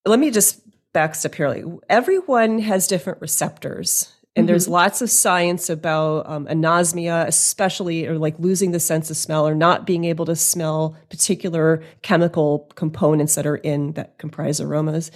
[0.06, 0.60] let me just
[0.92, 1.48] backstep here.
[1.48, 4.12] Like, everyone has different receptors.
[4.40, 4.52] And mm-hmm.
[4.52, 9.46] there's lots of science about um, anosmia, especially, or like losing the sense of smell
[9.46, 15.10] or not being able to smell particular chemical components that are in that comprise aromas.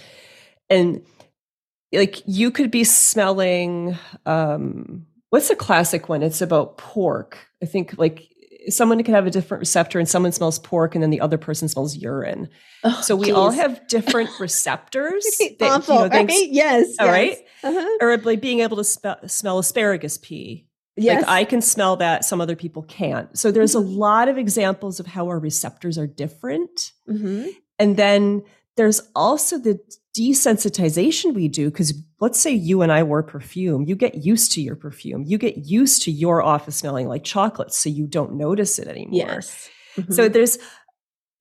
[0.69, 1.03] And
[1.91, 6.21] like you could be smelling, um, what's a classic one?
[6.21, 7.39] It's about pork.
[7.63, 8.29] I think like
[8.69, 11.67] someone can have a different receptor and someone smells pork and then the other person
[11.67, 12.49] smells urine.
[12.83, 13.35] Oh, so we geez.
[13.35, 15.23] all have different receptors.
[15.59, 16.49] that, Awful, you know, right?
[16.49, 16.95] yes.
[16.99, 17.13] All yes.
[17.13, 17.37] right.
[17.63, 17.97] Uh-huh.
[18.01, 20.67] Or like being able to spe- smell asparagus pee.
[20.97, 21.23] Yes.
[21.23, 23.37] Like I can smell that, some other people can't.
[23.37, 23.87] So there's mm-hmm.
[23.87, 26.91] a lot of examples of how our receptors are different.
[27.09, 27.49] Mm-hmm.
[27.79, 28.43] And then
[28.77, 29.79] there's also the
[30.17, 34.61] desensitization we do because let's say you and I wear perfume, you get used to
[34.61, 35.23] your perfume.
[35.23, 39.11] You get used to your office smelling like chocolate so you don't notice it anymore.
[39.13, 39.69] Yes.
[39.97, 40.13] Mm-hmm.
[40.13, 40.57] So there's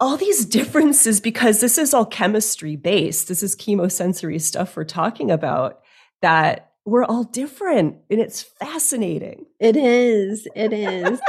[0.01, 3.29] all these differences because this is all chemistry based.
[3.29, 5.81] This is chemosensory stuff we're talking about
[6.23, 9.47] that we're all different and it's fascinating.
[9.61, 10.47] It is.
[10.55, 11.21] It is.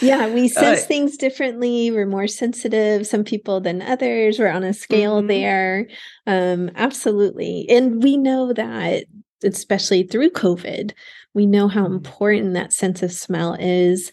[0.00, 1.90] Yeah, we sense uh, things differently.
[1.90, 4.38] We're more sensitive, some people than others.
[4.38, 5.28] We're on a scale mm-hmm.
[5.28, 5.88] there.
[6.26, 7.66] Um, absolutely.
[7.68, 9.04] And we know that,
[9.44, 10.92] especially through COVID,
[11.34, 11.94] we know how mm-hmm.
[11.94, 14.12] important that sense of smell is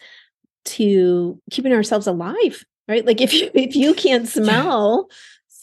[0.65, 5.09] to keeping ourselves alive right like if you if you can't smell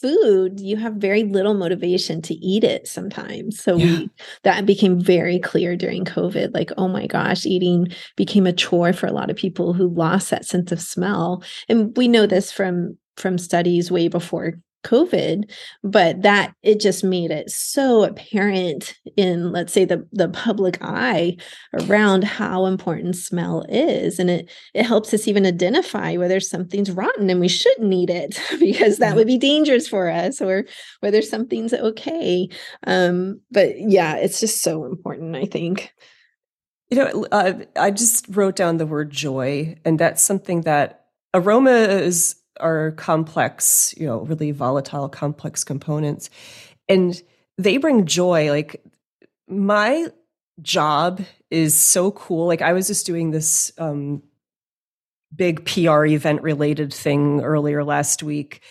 [0.01, 3.61] food, you have very little motivation to eat it sometimes.
[3.61, 3.85] So yeah.
[3.85, 4.09] we
[4.43, 6.53] that became very clear during COVID.
[6.53, 10.29] Like, oh my gosh, eating became a chore for a lot of people who lost
[10.29, 11.43] that sense of smell.
[11.69, 14.53] And we know this from from studies way before
[14.87, 15.49] COVID,
[15.83, 21.37] but that it just made it so apparent in, let's say, the the public eye
[21.73, 27.29] around how important smell is, and it it helps us even identify whether something's rotten
[27.29, 30.65] and we shouldn't eat it because that would be dangerous for us, or
[31.01, 32.47] whether something's okay.
[32.85, 35.35] Um, but yeah, it's just so important.
[35.35, 35.93] I think.
[36.89, 41.71] You know, uh, I just wrote down the word joy, and that's something that aroma
[41.71, 46.29] is are complex, you know, really volatile, complex components.
[46.89, 47.21] And
[47.57, 48.49] they bring joy.
[48.49, 48.83] Like
[49.47, 50.07] my
[50.61, 52.47] job is so cool.
[52.47, 54.23] Like I was just doing this um,
[55.35, 58.61] big PR event related thing earlier last week.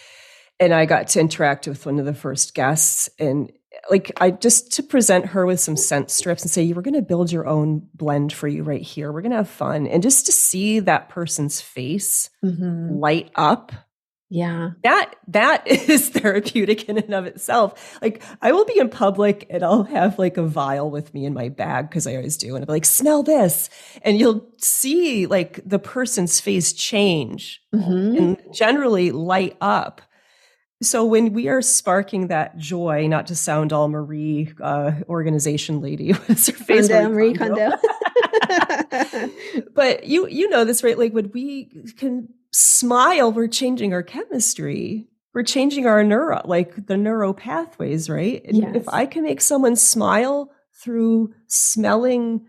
[0.59, 3.11] And I got to interact with one of the first guests.
[3.19, 3.53] And
[3.91, 6.95] like I just to present her with some scent strips and say, you were going
[6.95, 9.13] to build your own blend for you right here.
[9.13, 9.87] We're going to have fun.
[9.87, 12.99] And just to see that person's face mm-hmm.
[12.99, 13.73] light up.
[14.29, 14.71] Yeah.
[14.83, 17.97] That that is therapeutic in and of itself.
[18.03, 21.35] Like I will be in public and I'll have like a vial with me in
[21.35, 22.57] my bag because I always do.
[22.57, 23.71] And I'll be like, smell this.
[24.03, 28.17] And you'll see like the person's face change mm-hmm.
[28.17, 30.03] and generally light up
[30.83, 36.11] so when we are sparking that joy, not to sound all Marie uh, organization lady,
[36.27, 36.89] what's her face?
[36.89, 37.73] Kondo, Marie Kondo.
[39.75, 40.99] but you you know this right?
[40.99, 45.07] Like when we can smile, we're changing our chemistry.
[45.33, 48.43] We're changing our neuro, like the neuro pathways, right?
[48.45, 48.75] And yes.
[48.75, 50.51] if I can make someone smile
[50.83, 52.47] through smelling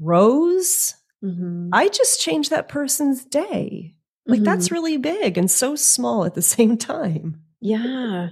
[0.00, 1.70] rose, mm-hmm.
[1.72, 3.94] I just change that person's day.
[4.26, 4.44] Like mm-hmm.
[4.44, 7.43] that's really big and so small at the same time.
[7.64, 8.28] Yeah.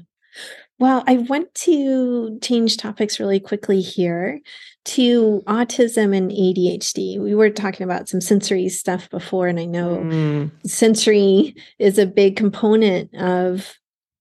[0.78, 4.40] Well, I want to change topics really quickly here
[4.84, 7.18] to autism and ADHD.
[7.18, 10.50] We were talking about some sensory stuff before, and I know mm.
[10.68, 13.78] sensory is a big component of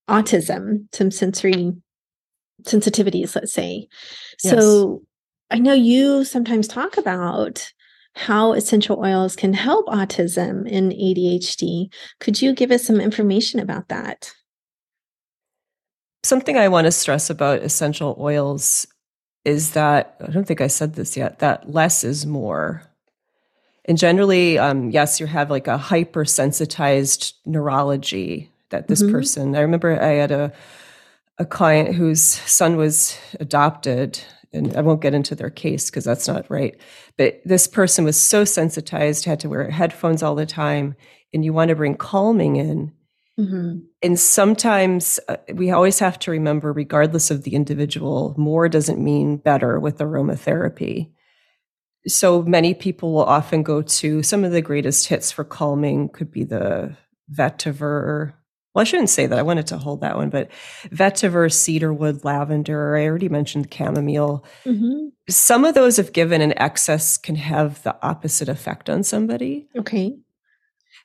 [0.08, 1.74] autism, some sensory
[2.62, 3.88] sensitivities, let's say.
[4.42, 4.54] Yes.
[4.54, 5.02] So
[5.50, 7.70] I know you sometimes talk about
[8.14, 11.92] how essential oils can help autism and ADHD.
[12.18, 14.32] Could you give us some information about that?
[16.22, 18.86] Something I want to stress about essential oils
[19.44, 22.82] is that I don't think I said this yet, that less is more.
[23.84, 29.12] And generally, um, yes, you have like a hypersensitized neurology that this mm-hmm.
[29.12, 29.56] person.
[29.56, 30.52] I remember I had a
[31.38, 34.20] a client whose son was adopted,
[34.52, 36.78] and I won't get into their case because that's not right.
[37.16, 40.94] But this person was so sensitized, had to wear headphones all the time,
[41.32, 42.92] and you want to bring calming in.
[43.38, 43.78] Mm-hmm.
[44.02, 49.38] And sometimes uh, we always have to remember, regardless of the individual, more doesn't mean
[49.38, 51.12] better with aromatherapy.
[52.06, 56.30] So many people will often go to some of the greatest hits for calming, could
[56.30, 56.96] be the
[57.32, 58.34] vetiver.
[58.74, 59.38] Well, I shouldn't say that.
[59.38, 60.50] I wanted to hold that one, but
[60.88, 62.96] vetiver, cedarwood, lavender.
[62.96, 64.44] I already mentioned chamomile.
[64.64, 65.08] Mm-hmm.
[65.28, 69.68] Some of those, if given in excess, can have the opposite effect on somebody.
[69.76, 70.16] Okay.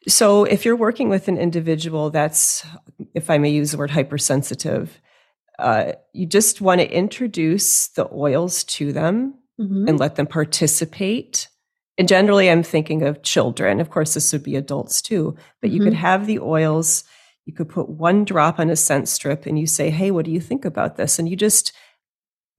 [0.07, 2.65] So if you're working with an individual that's,
[3.13, 5.01] if I may use the word hypersensitive,
[5.59, 9.87] uh, you just want to introduce the oils to them mm-hmm.
[9.87, 11.47] and let them participate.
[11.97, 13.79] And generally, I'm thinking of children.
[13.79, 15.89] Of course, this would be adults too, but you mm-hmm.
[15.89, 17.03] could have the oils.
[17.45, 20.31] You could put one drop on a scent strip and you say, Hey, what do
[20.31, 21.17] you think about this?
[21.17, 21.73] And you just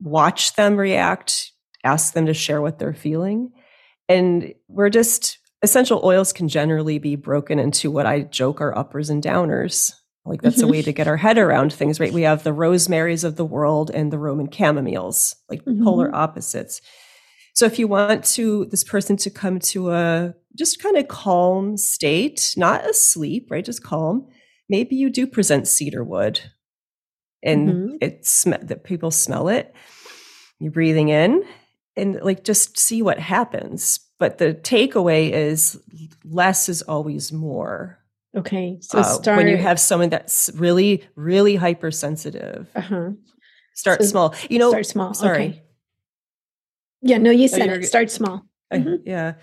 [0.01, 1.53] watch them react,
[1.85, 3.53] ask them to share what they're feeling.
[4.09, 9.11] And we're just essential oils can generally be broken into what I joke are uppers
[9.11, 9.93] and downers.
[10.25, 10.69] Like that's mm-hmm.
[10.69, 12.13] a way to get our head around things, right?
[12.13, 15.83] We have the rosemaries of the world and the Roman camomiles, like mm-hmm.
[15.83, 16.81] polar opposites.
[17.55, 21.77] So if you want to this person to come to a just kind of calm
[21.77, 23.65] state, not asleep, right?
[23.65, 24.29] Just calm.
[24.69, 26.41] Maybe you do present cedar wood,
[27.43, 27.97] and mm-hmm.
[28.03, 29.75] it's that people smell it.
[30.61, 31.43] You're breathing in,
[31.97, 35.81] and like just see what happens but the takeaway is
[36.25, 37.99] less is always more.
[38.37, 38.79] Okay.
[38.81, 42.69] So uh, start when you have someone that's really, really hypersensitive.
[42.75, 43.11] Uh-huh.
[43.75, 44.35] Start so small.
[44.51, 45.15] You know, start small.
[45.15, 45.37] Sorry.
[45.37, 45.63] Okay.
[47.01, 47.85] Yeah, no, you said it.
[47.85, 48.43] Start small.
[48.73, 48.97] Mm-hmm.
[49.07, 49.35] yeah.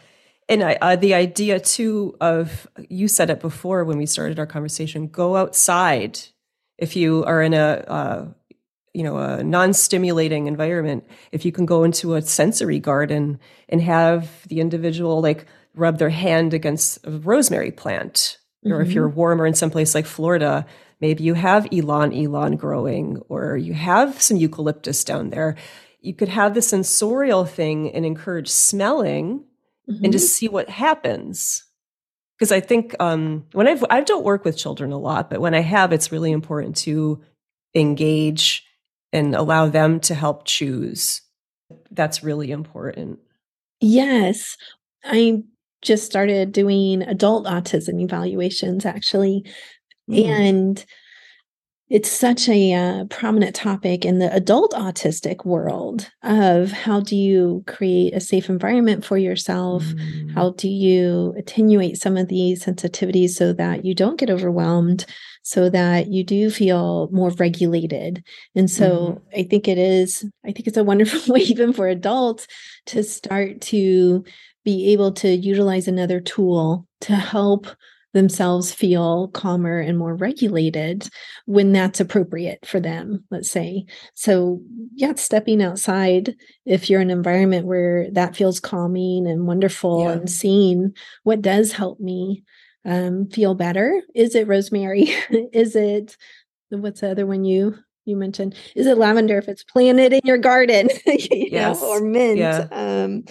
[0.48, 4.46] And I, uh, the idea too of you said it before when we started our
[4.46, 5.08] conversation.
[5.08, 6.20] Go outside
[6.78, 8.26] if you are in a uh,
[8.96, 11.04] you know a non-stimulating environment
[11.34, 16.10] if you can go into a sensory garden and have the individual like rub their
[16.10, 18.74] hand against a rosemary plant mm-hmm.
[18.74, 19.18] or if you're mm-hmm.
[19.18, 20.66] warmer in some place like florida
[21.02, 25.56] maybe you have ylang ylang growing or you have some eucalyptus down there
[26.00, 29.44] you could have the sensorial thing and encourage smelling
[29.90, 30.04] mm-hmm.
[30.06, 31.66] and just see what happens
[32.38, 35.54] because i think um, when I've, i don't work with children a lot but when
[35.54, 37.22] i have it's really important to
[37.76, 38.65] engage
[39.16, 41.22] and allow them to help choose.
[41.90, 43.20] That's really important.
[43.80, 44.58] Yes.
[45.04, 45.44] I
[45.82, 49.46] just started doing adult autism evaluations actually.
[50.10, 50.26] Mm.
[50.26, 50.86] And
[51.90, 57.64] it's such a uh, prominent topic in the adult autistic world of how do you
[57.68, 60.34] create a safe environment for yourself mm.
[60.34, 65.06] how do you attenuate some of these sensitivities so that you don't get overwhelmed
[65.48, 68.24] so that you do feel more regulated
[68.56, 69.40] and so mm.
[69.40, 72.48] i think it is i think it's a wonderful way even for adults
[72.88, 74.24] to start to
[74.64, 77.68] be able to utilize another tool to help
[78.14, 81.08] themselves feel calmer and more regulated
[81.46, 83.86] when that's appropriate for them, let's say.
[84.14, 84.62] So,
[84.96, 86.34] yeah, stepping outside,
[86.66, 90.12] if you're in an environment where that feels calming and wonderful, yeah.
[90.14, 92.44] and seeing what does help me
[92.86, 94.02] um, feel better.
[94.14, 95.14] Is it rosemary?
[95.54, 96.18] Is it
[96.70, 98.56] what's the other one you you mentioned?
[98.76, 100.90] Is it lavender if it's planted in your garden?
[101.06, 101.82] you yes.
[101.82, 102.38] know, or mint?
[102.38, 102.68] Yeah.
[102.72, 103.26] Um,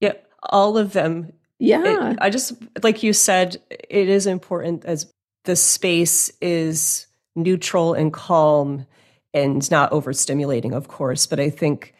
[0.00, 2.12] yeah, all of them yeah.
[2.12, 5.12] It, I just, like you said, it is important as
[5.44, 8.86] the space is neutral and calm
[9.34, 11.26] and not overstimulating, of course.
[11.26, 11.94] But I think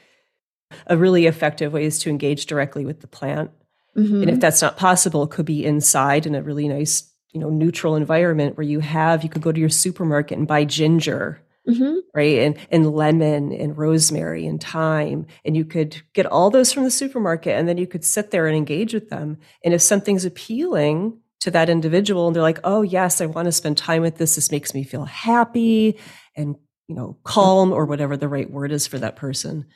[0.86, 3.50] a really effective way is to engage directly with the plant.
[3.96, 4.22] Mm-hmm.
[4.22, 7.50] And if that's not possible, it could be inside in a really nice, you know,
[7.50, 11.98] neutral environment where you have, you could go to your supermarket and buy ginger mm-hmm.
[12.14, 12.38] right?
[12.38, 16.90] And and lemon and rosemary and thyme, and you could get all those from the
[16.90, 19.38] supermarket, and then you could sit there and engage with them.
[19.64, 23.52] And if something's appealing to that individual, and they're like, "Oh yes, I want to
[23.52, 24.34] spend time with this.
[24.34, 25.98] This makes me feel happy
[26.36, 26.56] and
[26.88, 29.66] you know calm, or whatever the right word is for that person."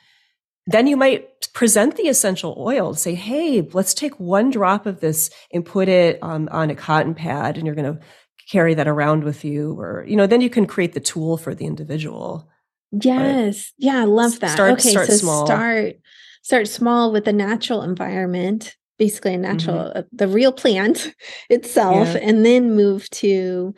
[0.67, 2.93] Then you might present the essential oil.
[2.95, 7.13] Say, "Hey, let's take one drop of this and put it um, on a cotton
[7.13, 8.03] pad, and you're going to
[8.49, 11.55] carry that around with you or you know then you can create the tool for
[11.55, 12.47] the individual
[12.91, 15.45] yes but yeah i love that start, okay start so small.
[15.45, 15.95] start
[16.43, 19.97] start small with the natural environment basically a natural mm-hmm.
[19.97, 21.13] uh, the real plant
[21.49, 22.19] itself yeah.
[22.21, 23.73] and then move to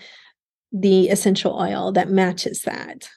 [0.73, 3.09] the essential oil that matches that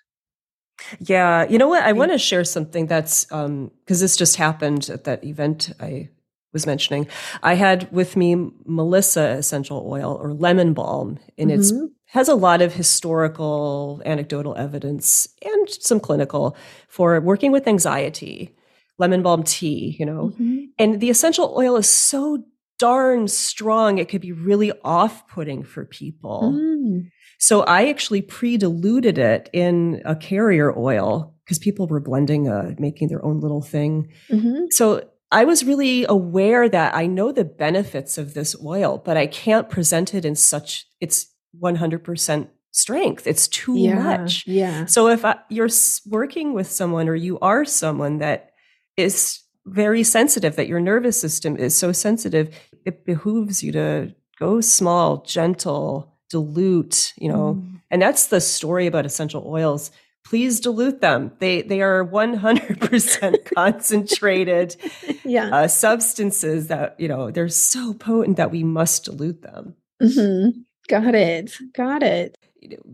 [0.98, 1.82] Yeah, you know what?
[1.82, 6.10] I want to share something that's because um, this just happened at that event I
[6.52, 7.06] was mentioning.
[7.42, 11.60] I had with me Melissa essential oil or lemon balm, and mm-hmm.
[11.60, 11.72] it's
[12.06, 16.56] has a lot of historical, anecdotal evidence and some clinical
[16.88, 18.56] for working with anxiety.
[18.98, 20.64] Lemon balm tea, you know, mm-hmm.
[20.78, 22.44] and the essential oil is so
[22.78, 26.52] darn strong; it could be really off-putting for people.
[26.54, 27.10] Mm.
[27.40, 33.08] So I actually pre-diluted it in a carrier oil because people were blending, uh, making
[33.08, 34.12] their own little thing.
[34.28, 34.66] Mm-hmm.
[34.70, 39.26] So I was really aware that I know the benefits of this oil, but I
[39.26, 43.26] can't present it in such it's 100% strength.
[43.26, 44.46] It's too yeah, much.
[44.46, 44.84] Yeah.
[44.84, 45.70] So if I, you're
[46.06, 48.50] working with someone or you are someone that
[48.98, 54.60] is very sensitive, that your nervous system is so sensitive, it behooves you to go
[54.60, 57.80] small, gentle, dilute, you know, mm.
[57.90, 59.90] and that's the story about essential oils.
[60.24, 61.32] Please dilute them.
[61.38, 64.76] They they are 100% concentrated
[65.24, 65.50] yeah.
[65.54, 69.74] uh, substances that, you know, they're so potent that we must dilute them.
[70.00, 70.60] Mm-hmm.
[70.88, 71.52] Got it.
[71.74, 72.36] Got it.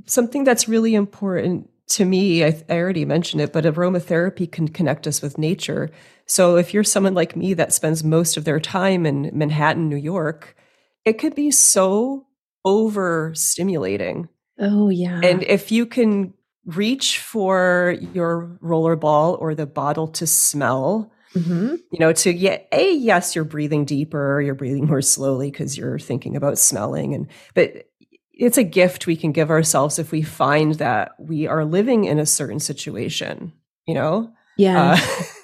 [0.07, 5.07] Something that's really important to me, I, I, already mentioned it, but aromatherapy can connect
[5.07, 5.91] us with nature.
[6.26, 9.97] So if you're someone like me that spends most of their time in Manhattan, New
[9.97, 10.57] York,
[11.05, 12.26] it could be so
[12.67, 14.29] overstimulating.
[14.59, 15.21] Oh, yeah.
[15.23, 21.77] And if you can reach for your roller ball or the bottle to smell, mm-hmm.
[21.93, 25.99] you know, to get a yes, you're breathing deeper, you're breathing more slowly because you're
[25.99, 27.14] thinking about smelling.
[27.14, 27.87] And but
[28.33, 32.19] it's a gift we can give ourselves if we find that we are living in
[32.19, 33.53] a certain situation,
[33.87, 34.31] you know?
[34.59, 34.99] Yeah.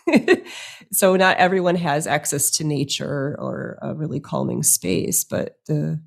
[0.09, 0.37] Uh,
[0.93, 6.03] so not everyone has access to nature or a really calming space, but the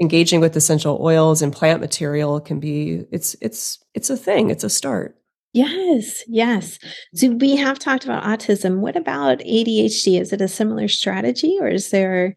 [0.00, 4.64] engaging with essential oils and plant material can be it's it's it's a thing it's
[4.64, 5.16] a start.
[5.52, 6.78] Yes yes.
[7.14, 8.78] So we have talked about autism.
[8.78, 12.34] What about adhd is it a similar strategy or is there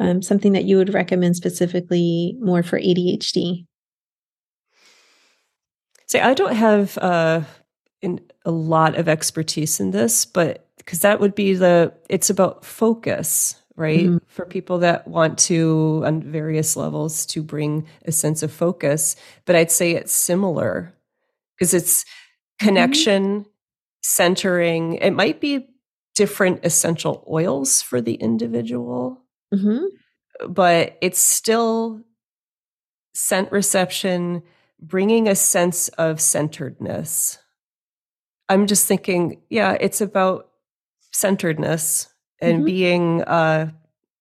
[0.00, 3.66] um, something that you would recommend specifically more for adhd
[6.06, 7.42] say i don't have uh,
[8.02, 12.64] in, a lot of expertise in this but because that would be the it's about
[12.64, 14.06] focus right?
[14.06, 14.18] Mm-hmm.
[14.28, 19.16] For people that want to, on various levels, to bring a sense of focus.
[19.44, 20.94] But I'd say it's similar
[21.56, 22.66] because it's mm-hmm.
[22.66, 23.48] connection, mm-hmm.
[24.02, 24.94] centering.
[24.94, 25.68] It might be
[26.14, 29.86] different essential oils for the individual, mm-hmm.
[30.52, 32.02] but it's still
[33.14, 34.42] scent reception,
[34.80, 37.38] bringing a sense of centeredness.
[38.48, 40.48] I'm just thinking, yeah, it's about
[41.12, 42.11] centeredness
[42.42, 42.64] and mm-hmm.
[42.66, 43.70] being uh,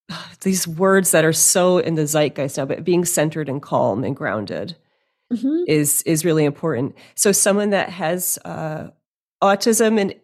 [0.42, 4.16] these words that are so in the zeitgeist now, but being centered and calm and
[4.16, 4.78] grounded
[5.32, 5.64] mm-hmm.
[5.68, 6.96] is is really important.
[7.16, 8.90] So someone that has uh,
[9.42, 10.16] autism and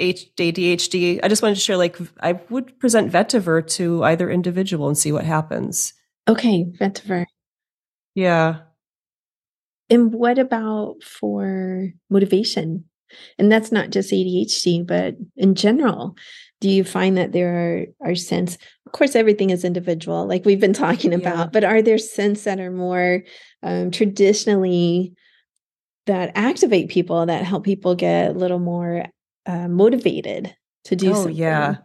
[0.00, 4.98] ADHD, I just wanted to share like I would present vetiver to either individual and
[4.98, 5.94] see what happens.
[6.28, 7.26] Okay, vetiver.
[8.14, 8.60] Yeah.
[9.88, 12.84] And what about for motivation?
[13.38, 16.16] And that's not just ADHD, but in general
[16.60, 18.56] do you find that there are, are scents?
[18.86, 21.46] Of course everything is individual like we've been talking about yeah.
[21.52, 23.22] but are there scents that are more
[23.62, 25.14] um, traditionally
[26.06, 29.06] that activate people that help people get a little more
[29.46, 30.54] uh, motivated
[30.84, 31.36] to do oh, something?
[31.36, 31.76] Yeah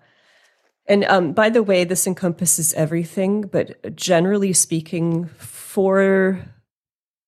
[0.88, 6.44] and um, by the way this encompasses everything but generally speaking for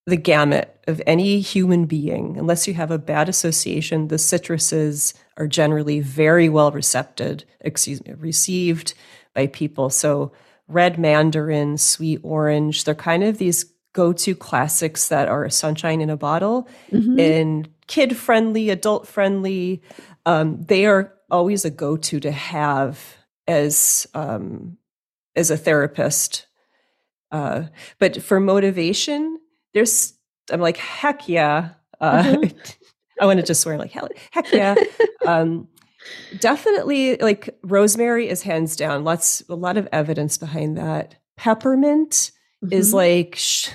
[0.06, 5.48] the gamut of any human being, unless you have a bad association, the citruses are
[5.48, 8.94] generally very well recepted, excuse me, received
[9.34, 9.90] by people.
[9.90, 10.32] So
[10.68, 16.18] red mandarin, sweet orange, they're kind of these go-to classics that are sunshine in a
[16.18, 17.20] bottle mm-hmm.
[17.20, 19.82] and kid friendly, adult friendly.
[20.26, 23.18] Um, they are always a go-to to have
[23.48, 24.78] as um,
[25.36, 26.48] as a therapist.
[27.32, 27.64] Uh,
[28.00, 29.40] but for motivation,
[29.74, 30.14] there's
[30.52, 31.72] I'm like heck yeah.
[32.00, 32.58] Uh, mm-hmm.
[33.22, 34.76] I wanted to just swear like hell heck yeah.
[35.26, 35.68] Um,
[36.40, 39.04] definitely like rosemary is hands down.
[39.04, 41.16] Lots a lot of evidence behind that.
[41.38, 42.32] Peppermint
[42.64, 42.74] mm-hmm.
[42.74, 43.70] is like sh-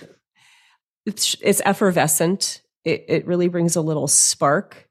[1.07, 2.62] it's, it's effervescent.
[2.84, 4.88] It, it really brings a little spark.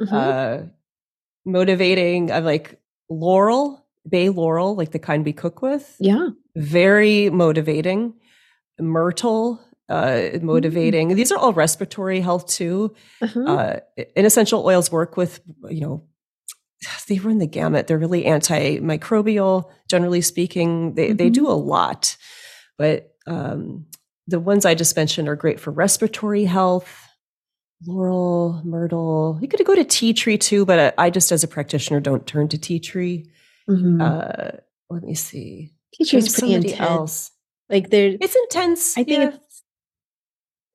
[0.00, 0.14] Mm-hmm.
[0.14, 0.58] Uh,
[1.44, 2.32] motivating.
[2.32, 5.96] I'm like laurel, bay laurel, like the kind we cook with.
[5.98, 6.30] Yeah.
[6.56, 8.14] Very motivating.
[8.78, 10.46] Myrtle uh, mm-hmm.
[10.46, 11.08] motivating.
[11.08, 11.16] Mm-hmm.
[11.16, 12.94] These are all respiratory health too.
[13.20, 13.40] Uh-huh.
[13.40, 13.80] Uh,
[14.16, 16.04] and essential oils work with, you know,
[17.08, 17.86] they run the gamut.
[17.86, 20.94] They're really antimicrobial, generally speaking.
[20.94, 21.16] They mm-hmm.
[21.16, 21.52] they do mm-hmm.
[21.52, 22.16] a lot,
[22.78, 23.86] but um,
[24.26, 27.00] the ones I just mentioned are great for respiratory health.
[27.86, 29.38] laurel, myrtle.
[29.42, 32.48] You could go to tea tree too, but I just, as a practitioner, don't turn
[32.48, 33.30] to tea tree.
[33.68, 34.00] Mhm.
[34.00, 34.58] Uh,
[34.90, 35.72] let me see.
[35.94, 36.80] tea tree is pretty intense.
[36.80, 37.30] else.
[37.68, 38.96] Like there, It's intense.
[38.96, 39.28] I think yeah.
[39.34, 39.53] it's.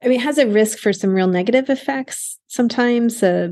[0.04, 3.22] I mean, it has a risk for some real negative effects sometimes.
[3.22, 3.50] Uh,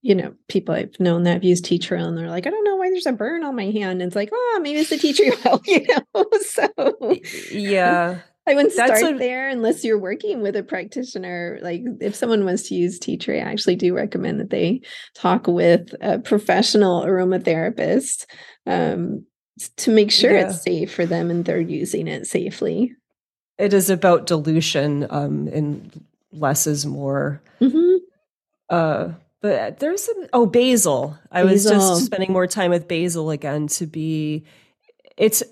[0.00, 2.50] you know, people I've known that have used tea tree oil and they're like, I
[2.50, 4.00] don't know why there's a burn on my hand.
[4.00, 6.24] And it's like, oh, maybe it's the tea tree oil, you know?
[6.40, 7.16] so
[7.52, 8.20] yeah.
[8.48, 11.58] I wouldn't That's start a- there unless you're working with a practitioner.
[11.62, 14.80] Like if someone wants to use tea tree, I actually do recommend that they
[15.14, 18.24] talk with a professional aromatherapist
[18.66, 19.24] um,
[19.78, 20.48] to make sure Yeah.
[20.48, 22.94] it's safe for them and they're using it safely.
[23.58, 27.40] It is about dilution, um, and less is more.
[27.60, 27.98] Mhm.
[28.68, 29.08] Uh,
[29.40, 31.16] but there's some, oh basil.
[31.30, 34.44] I was just spending more time with basil again to be.
[35.16, 35.42] It's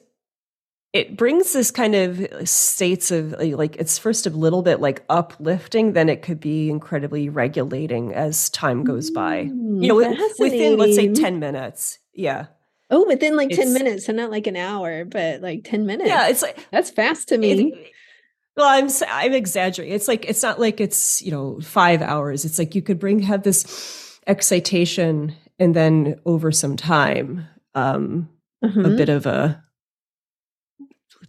[0.93, 5.93] it brings this kind of states of like it's first a little bit like uplifting,
[5.93, 9.41] then it could be incredibly regulating as time goes by.
[9.41, 9.53] You
[9.89, 11.99] know, Mm, within let's say ten minutes.
[12.13, 12.47] Yeah,
[12.91, 16.09] Oh, within like 10 It's- minutes, so not like an hour, but like 10 minutes.
[16.09, 16.29] yeah.
[16.29, 17.51] It's like That's fast to me.
[17.73, 17.93] It-
[18.57, 19.95] well, I'm I'm exaggerating.
[19.95, 22.45] It's like it's not like it's you know five hours.
[22.45, 28.29] It's like you could bring have this excitation, and then over some time, um,
[28.63, 28.97] a Mhm.
[28.97, 29.63] bit of a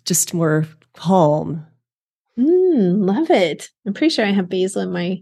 [0.05, 1.65] just more calm.
[2.37, 3.69] Mm, love it.
[3.85, 5.21] I'm pretty sure I have basil in my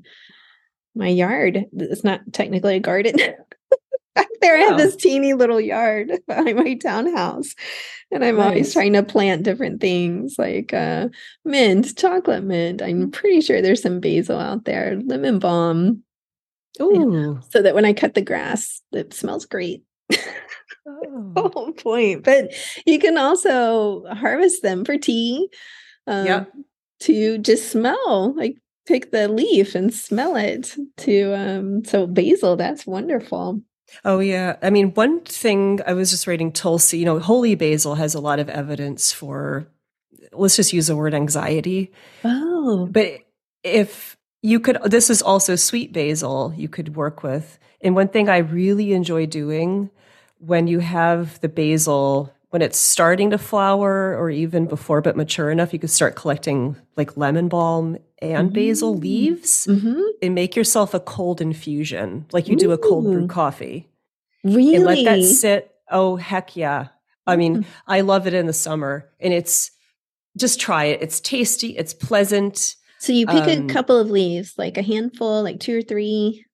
[0.96, 1.66] my yard.
[1.74, 3.16] It's not technically a garden.
[4.16, 7.56] Back there, I have this teeny little yard behind my townhouse,
[8.12, 11.10] and I'm always trying to plant different things like uh,
[11.46, 12.82] mint, chocolate mint.
[12.82, 12.88] Mm.
[12.88, 16.04] I'm pretty sure there's some basil out there, lemon balm,
[16.82, 19.84] Ooh, so that when I cut the grass, it smells great.
[20.86, 21.50] Oh.
[21.54, 22.24] whole point.
[22.24, 22.52] But
[22.86, 25.48] you can also harvest them for tea.
[26.08, 26.46] Um, Yeah.
[27.02, 30.76] To just smell, like pick the leaf and smell it.
[30.98, 33.62] To um, so basil, that's wonderful.
[34.06, 34.58] Oh yeah.
[34.62, 38.20] I mean, one thing I was just reading Tulsi, you know, holy basil has a
[38.20, 39.68] lot of evidence for
[40.32, 41.92] let's just use the word anxiety.
[42.24, 43.20] Oh, But
[43.64, 47.60] if you could this is also sweet basil you could work with.
[47.82, 49.90] And one thing I really enjoy doing
[50.40, 55.50] when you have the basil when it's starting to flower or even before but mature
[55.50, 59.02] enough, you could start collecting like lemon balm and basil Mm.
[59.02, 63.90] leaves hmm and make yourself a cold infusion, like you do a cold brew coffee
[64.44, 64.76] really?
[64.76, 65.72] and let that sit.
[65.90, 66.90] Oh, heck yeah.
[67.26, 67.66] I mean, Mm.
[67.88, 69.72] I love it in the summer and it's
[70.38, 71.02] just try it.
[71.02, 75.42] It's tasty, it's pleasant, so you pick um, a couple of leaves, like a handful,
[75.42, 76.46] like two or three.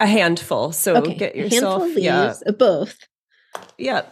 [0.00, 0.70] a handful.
[0.72, 2.98] So Okay, get a handful yourself, of leaves, yeah, both.
[3.78, 4.02] yeah.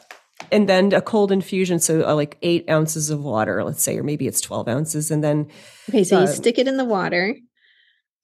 [0.53, 1.79] And then a cold infusion.
[1.79, 5.11] So uh, like eight ounces of water, let's say, or maybe it's 12 ounces.
[5.11, 5.49] And then,
[5.89, 7.35] Okay, so you Um, stick it in the water,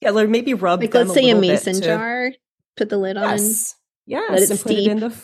[0.00, 2.32] yeah, Or maybe rub like them let's say a mason to- jar.
[2.76, 3.24] Put the lid on.
[3.38, 3.74] Yes.
[4.06, 4.30] Yes.
[4.30, 5.14] Let it and put it in the,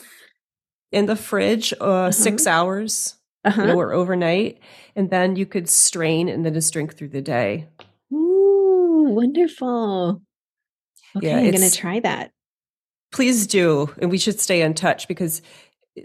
[0.92, 3.14] in the fridge, uh, six hours.
[3.44, 3.62] Uh-huh.
[3.62, 4.58] you know, or overnight,
[4.96, 7.68] and then you could strain and then just drink through the day.
[8.12, 10.20] Ooh, wonderful.
[11.16, 12.32] Okay, Yeah, I'm gonna try that.
[13.12, 15.40] Please do, and we should stay in touch because,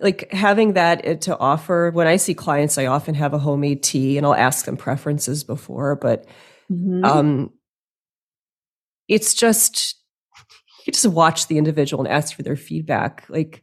[0.01, 1.91] like, having that uh, to offer.
[1.93, 5.43] When I see clients, I often have a homemade tea, and I'll ask them preferences
[5.43, 6.25] before, but
[6.71, 7.05] Mhm.
[7.05, 7.49] um,
[9.07, 9.95] it's just
[10.85, 13.23] you just watch the individual and ask for their feedback.
[13.29, 13.61] Like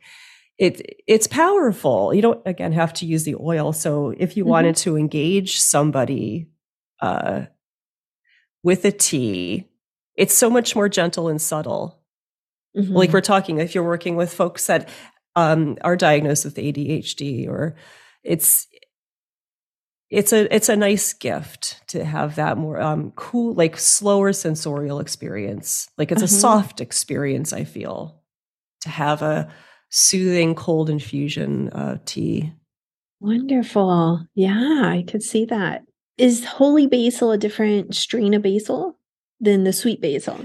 [0.59, 2.15] it, it's powerful.
[2.15, 3.73] You don't again have to use the oil.
[3.73, 4.49] So if you Mhm.
[4.49, 6.49] wanted to engage somebody
[7.01, 7.47] uh,
[8.63, 9.69] with a tea,
[10.17, 12.03] it's so much more gentle and subtle.
[12.75, 13.13] Like Mhm.
[13.15, 14.89] we're talking, if you're working with folks that
[15.37, 17.77] um, are diagnosed with ADHD, or
[18.23, 18.67] it's
[20.11, 24.99] it's a it's a nice gift to have that more um, cool, like slower sensorial
[24.99, 25.89] experience.
[25.97, 26.41] Like it's a Uh-huh.
[26.41, 27.53] soft experience.
[27.53, 28.21] I feel
[28.83, 29.53] to have a
[29.91, 32.53] soothing cold infusion uh, tea.
[33.21, 34.27] Wonderful.
[34.35, 35.83] Yeah, I could see that.
[36.17, 38.99] Is holy basil a different strain of basil
[39.41, 40.39] than the sweet basil?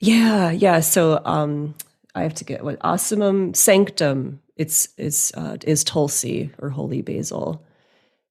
[0.00, 0.80] Yeah, yeah.
[0.80, 1.74] So um,
[2.14, 4.40] I have to get what Ocimum sanctum.
[4.56, 7.64] It's is uh, is Tulsi or holy basil.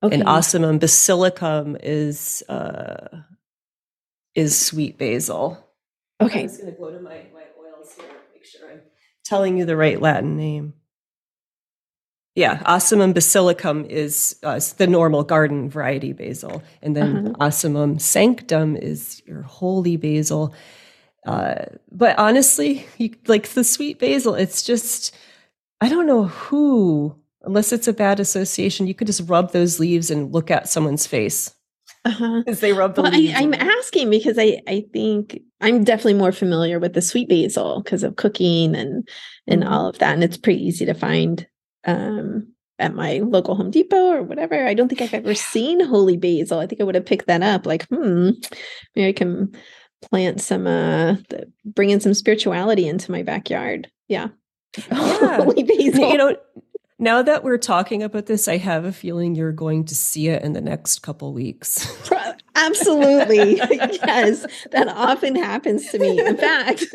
[0.03, 0.15] Okay.
[0.15, 3.21] and Ocimum basilicum is uh,
[4.35, 5.57] is sweet basil.
[6.19, 6.41] okay.
[6.41, 8.81] I'm just going to go to my, my oils here, make sure I'm
[9.23, 10.73] telling you the right Latin name.
[12.33, 17.97] Yeah, Ocimum basilicum is uh, the normal garden variety basil, and then Uh-huh.
[17.97, 20.53] Sanctum is your holy basil.
[21.25, 25.15] Uh, but honestly, you, like the sweet basil, it's just
[25.81, 30.09] I don't know who, unless it's a bad association, you could just rub those leaves
[30.11, 31.53] and look at someone's face
[32.05, 32.43] Uh-huh.
[32.47, 33.33] as they rub the Well, I, leaves.
[33.35, 37.81] I'm and- asking because I, I think I'm definitely more familiar with the sweet basil
[37.83, 39.07] because of cooking and
[39.47, 39.71] and Mhm.
[39.71, 40.13] all of that.
[40.13, 41.45] And it's pretty easy to find
[41.85, 42.47] um
[42.79, 44.65] at my local Home Depot or whatever.
[44.65, 46.57] I don't think I've ever seen holy basil.
[46.59, 47.67] I think I would have picked that up.
[47.67, 48.31] Like, hmm,
[48.95, 49.53] maybe I can
[50.01, 51.15] plant some uh
[51.65, 53.89] bring in some spirituality into my backyard.
[54.07, 54.29] Yeah.
[54.91, 55.43] Yeah.
[55.43, 56.09] holy basil.
[56.11, 56.35] You know,
[57.01, 60.43] now that we're talking about this, I have a feeling you're going to see it
[60.43, 61.91] in the next couple weeks.
[62.55, 63.55] Absolutely.
[63.57, 64.45] yes.
[64.71, 66.19] That often happens to me.
[66.23, 66.85] In fact,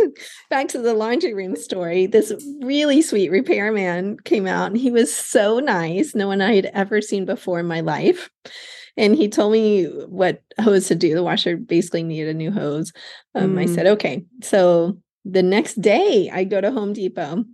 [0.48, 2.32] back to the laundry room story, this
[2.62, 6.14] really sweet repairman came out and he was so nice.
[6.14, 8.30] No one I had ever seen before in my life.
[8.96, 11.14] And he told me what hose to do.
[11.14, 12.92] The washer basically needed a new hose.
[13.34, 13.74] Um, I Mm.
[13.74, 14.24] said, okay.
[14.42, 17.44] So the next day, I go to Home Depot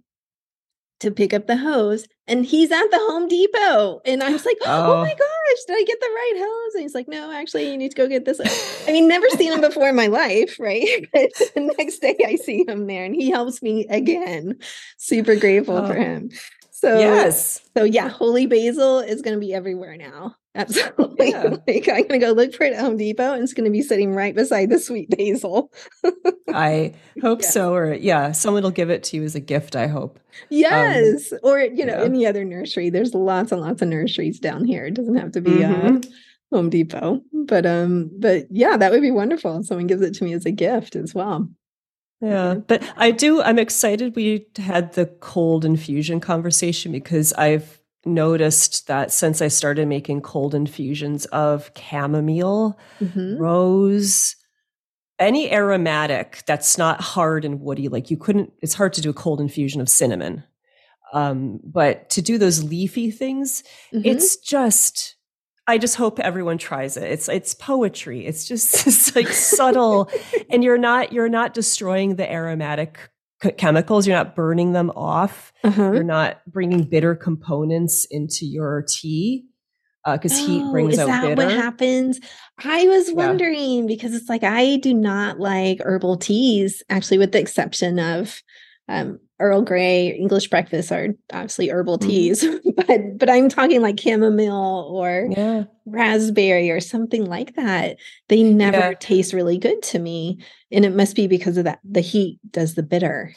[1.01, 4.01] to pick up the hose, and he's at the Home Depot.
[4.05, 5.03] And I was like, oh, Oh.
[5.03, 6.75] my gosh, did I get the right hose?
[6.75, 8.41] And he's like, no, actually, you need to go get this.
[8.87, 10.87] I mean, never seen him before in my life, right?
[11.13, 14.59] But the next day I see him there and he helps me again.
[14.99, 16.01] Super grateful for Oh.
[16.01, 16.31] him.
[16.71, 17.61] So, yes.
[17.77, 20.37] so yeah, holy basil is going to be everywhere now.
[20.55, 21.31] Absolutely.
[21.31, 21.57] Yeah.
[21.67, 23.71] Like I'm going to go look for it at Home Depot and it's going to
[23.71, 25.73] be sitting right beside the sweet basil.
[26.53, 27.49] I hope Yeah.
[27.49, 27.75] so.
[27.75, 30.19] Or yeah, someone will give it to you as a gift, I hope.
[30.51, 31.33] Yes.
[31.43, 32.05] or, you know, yeah.
[32.05, 32.91] any other nursery.
[32.91, 34.85] There's lots and lots of nurseries down here.
[34.87, 36.13] It doesn't have to be uh, Mhm.
[36.53, 37.23] Home Depot.
[37.33, 39.61] But um, but yeah, that would be wonderful.
[39.61, 41.49] if Someone gives it to me as a gift as well.
[42.21, 43.43] Yeah, but I do.
[43.43, 49.87] I'm excited we had the cold infusion conversation because I've noticed that since I started
[49.89, 53.39] making cold infusions of chamomile, Mhm.
[53.39, 54.37] rose,
[55.19, 59.15] any aromatic that's not hard and woody, like you couldn't, it's hard to do a
[59.15, 60.43] cold infusion of cinnamon.
[61.13, 64.07] Um, but to do those leafy things, Mhm.
[64.07, 65.17] it's just
[65.69, 67.05] I just hope everyone tries it.
[67.05, 68.27] It's it's poetry.
[68.27, 70.11] It's just it's like subtle
[70.51, 72.99] and you're not you're not destroying the aromatic
[73.57, 75.53] chemicals, you're not burning them off.
[75.65, 75.93] uh-huh.
[75.93, 79.47] You're not bringing bitter components into your tea
[80.05, 81.47] because heat Oh, brings is out that bitter.
[81.47, 82.19] what happens?
[82.65, 83.15] I was Yeah.
[83.15, 88.43] wondering because it's like I do not like herbal teas, actually, with the exception of
[88.89, 92.07] um, Earl Grey, English breakfast are obviously herbal Mhm.
[92.09, 92.45] teas,
[92.77, 95.65] but but I'm talking like chamomile or Yeah.
[95.85, 97.97] raspberry or something like that.
[98.29, 98.95] They never Yeah.
[98.99, 100.39] taste really good to me,
[100.71, 101.81] and it must be because of that.
[101.85, 103.35] The heat does the bitter.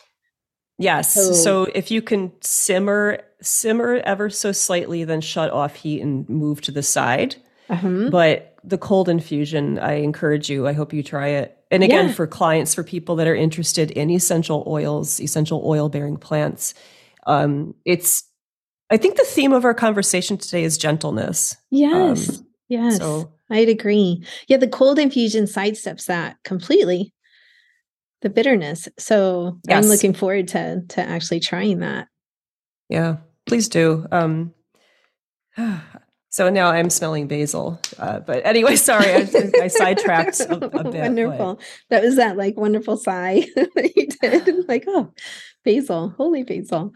[0.78, 1.14] Yes.
[1.14, 6.28] So- So if you can simmer simmer ever so slightly, then shut off heat and
[6.30, 7.36] move to the side.
[7.70, 8.10] Uh-huh.
[8.10, 10.68] But the cold infusion, I encourage you.
[10.68, 11.56] I hope you try it.
[11.76, 12.14] And again, Yeah.
[12.14, 16.74] for clients, for people that are interested in essential oils, essential oil bearing plants,
[17.28, 18.24] um, it's.
[18.90, 21.56] I think the theme of our conversation today is gentleness.
[21.72, 22.42] Yes.
[22.70, 22.98] yes.
[22.98, 24.24] So I'd agree.
[24.48, 27.12] Yeah, the cold infusion sidesteps that completely.
[28.22, 28.88] The bitterness.
[28.98, 32.08] So I'm looking forward to to actually trying that.
[32.90, 34.06] yeah, please do.
[34.12, 34.54] Um,
[36.36, 37.80] so now I'm smelling basil.
[37.98, 39.26] Uh, but anyway, sorry, I,
[39.64, 40.72] I sidetracked a, a bit.
[40.74, 41.60] but- wonderful.
[41.90, 44.66] That was that like wonderful sigh that you did.
[44.68, 45.14] Like, oh,
[45.64, 46.94] basil, holy basil.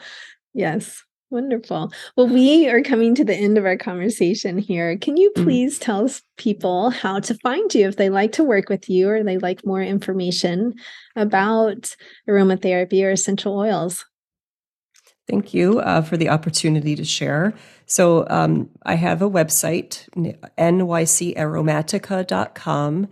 [0.54, 1.04] Yes.
[1.32, 1.94] Wonderful.
[2.18, 4.98] Well, we are coming to the end of our conversation here.
[4.98, 5.44] Can you Mhm.
[5.44, 9.24] please tell people how to find you if they like to work with you or
[9.24, 10.74] they like more information
[11.16, 11.96] about
[12.28, 14.04] aromatherapy or essential oils?
[15.30, 17.54] Thank you uh, for the opportunity to share.
[17.86, 23.08] So, um, I have a website, nycaromatica.com,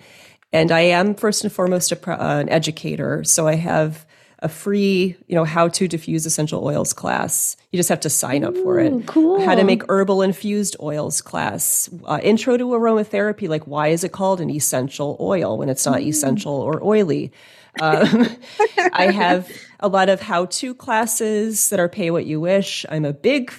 [0.52, 3.24] and I am first and foremost pro- uh, an educator.
[3.24, 4.08] So, I have
[4.40, 7.56] a free, you know, how to diffuse essential oils class.
[7.72, 8.92] You just have to sign up for it.
[8.92, 9.46] Ooh, cool.
[9.46, 11.90] How to make herbal infused oils class.
[12.06, 16.02] Uh, intro to aromatherapy, like why is it called an essential oil when it's not
[16.02, 17.32] essential or oily?
[17.80, 18.28] Um,
[18.94, 22.86] I have a lot of how to classes that are pay what you wish.
[22.90, 23.54] I'm a big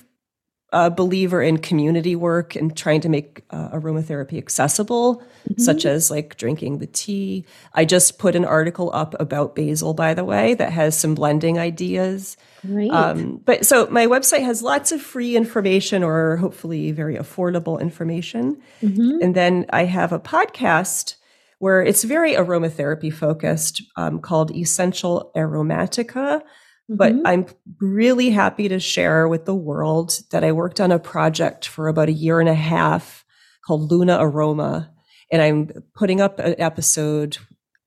[0.71, 5.23] uh, believer in community work and trying to make uh, aromatherapy accessible,
[5.57, 7.47] such as like drinking the tea.
[7.73, 11.59] I just put an article up about basil, by the way, that has some blending
[11.59, 12.37] ideas.
[12.67, 12.91] Great.
[12.91, 18.61] Um, but so my website has lots of free information or hopefully very affordable information.
[18.83, 19.23] Mhm.
[19.23, 21.15] And then I have a podcast
[21.59, 26.41] where it's very aromatherapy focused um, called Essential Aromatica.
[26.89, 27.23] But Mhm.
[27.27, 27.47] I'm
[27.81, 32.09] really happy to share with the world that I worked on a project for about
[32.09, 33.25] a year and a half
[33.67, 34.91] called Luna Aroma.
[35.31, 37.37] And I'm putting up an episode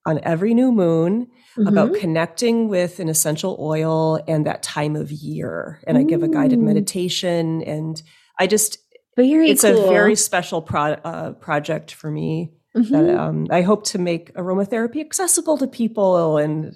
[0.06, 1.28] on every new moon
[1.66, 2.00] about Mhm.
[2.00, 5.80] connecting with an essential oil and that time of year.
[5.88, 7.64] And I give a guided meditation.
[7.64, 8.02] And
[8.40, 8.78] I just,
[9.18, 9.86] very it's cool.
[9.86, 12.52] a very special pro- uh, project for me.
[12.76, 12.94] Mm-hmm.
[12.94, 16.76] That, um, I hope to make aromatherapy accessible to people and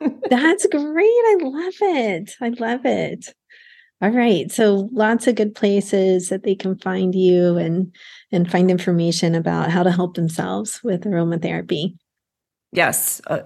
[0.30, 1.06] That's great.
[1.06, 2.30] I love it.
[2.40, 3.34] I love it.
[4.02, 4.50] All right.
[4.52, 7.94] So lots of good places that they can find you and
[8.30, 11.96] and find information about how to help themselves with aromatherapy.
[12.72, 13.22] Yes.
[13.26, 13.40] Uh,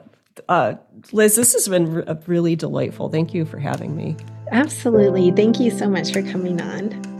[0.48, 0.74] uh,
[1.12, 3.10] Liz, this has been re- really delightful.
[3.10, 4.16] Thank you for having me.
[4.50, 5.30] Absolutely.
[5.30, 7.19] Thank you so much for coming on.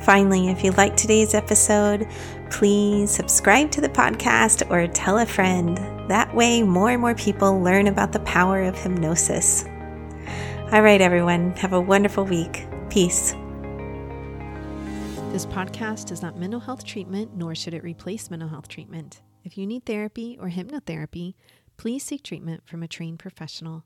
[0.00, 2.08] Finally, if you liked today's episode,
[2.50, 5.76] please subscribe to the podcast or tell a friend.
[6.08, 9.64] That way, more and more people learn about the power of hypnosis.
[10.72, 12.66] All right, everyone, have a wonderful week.
[12.90, 13.32] Peace.
[15.32, 19.20] This podcast is not mental health treatment, nor should it replace mental health treatment.
[19.44, 21.34] If you need therapy or hypnotherapy,
[21.76, 23.84] please seek treatment from a trained professional.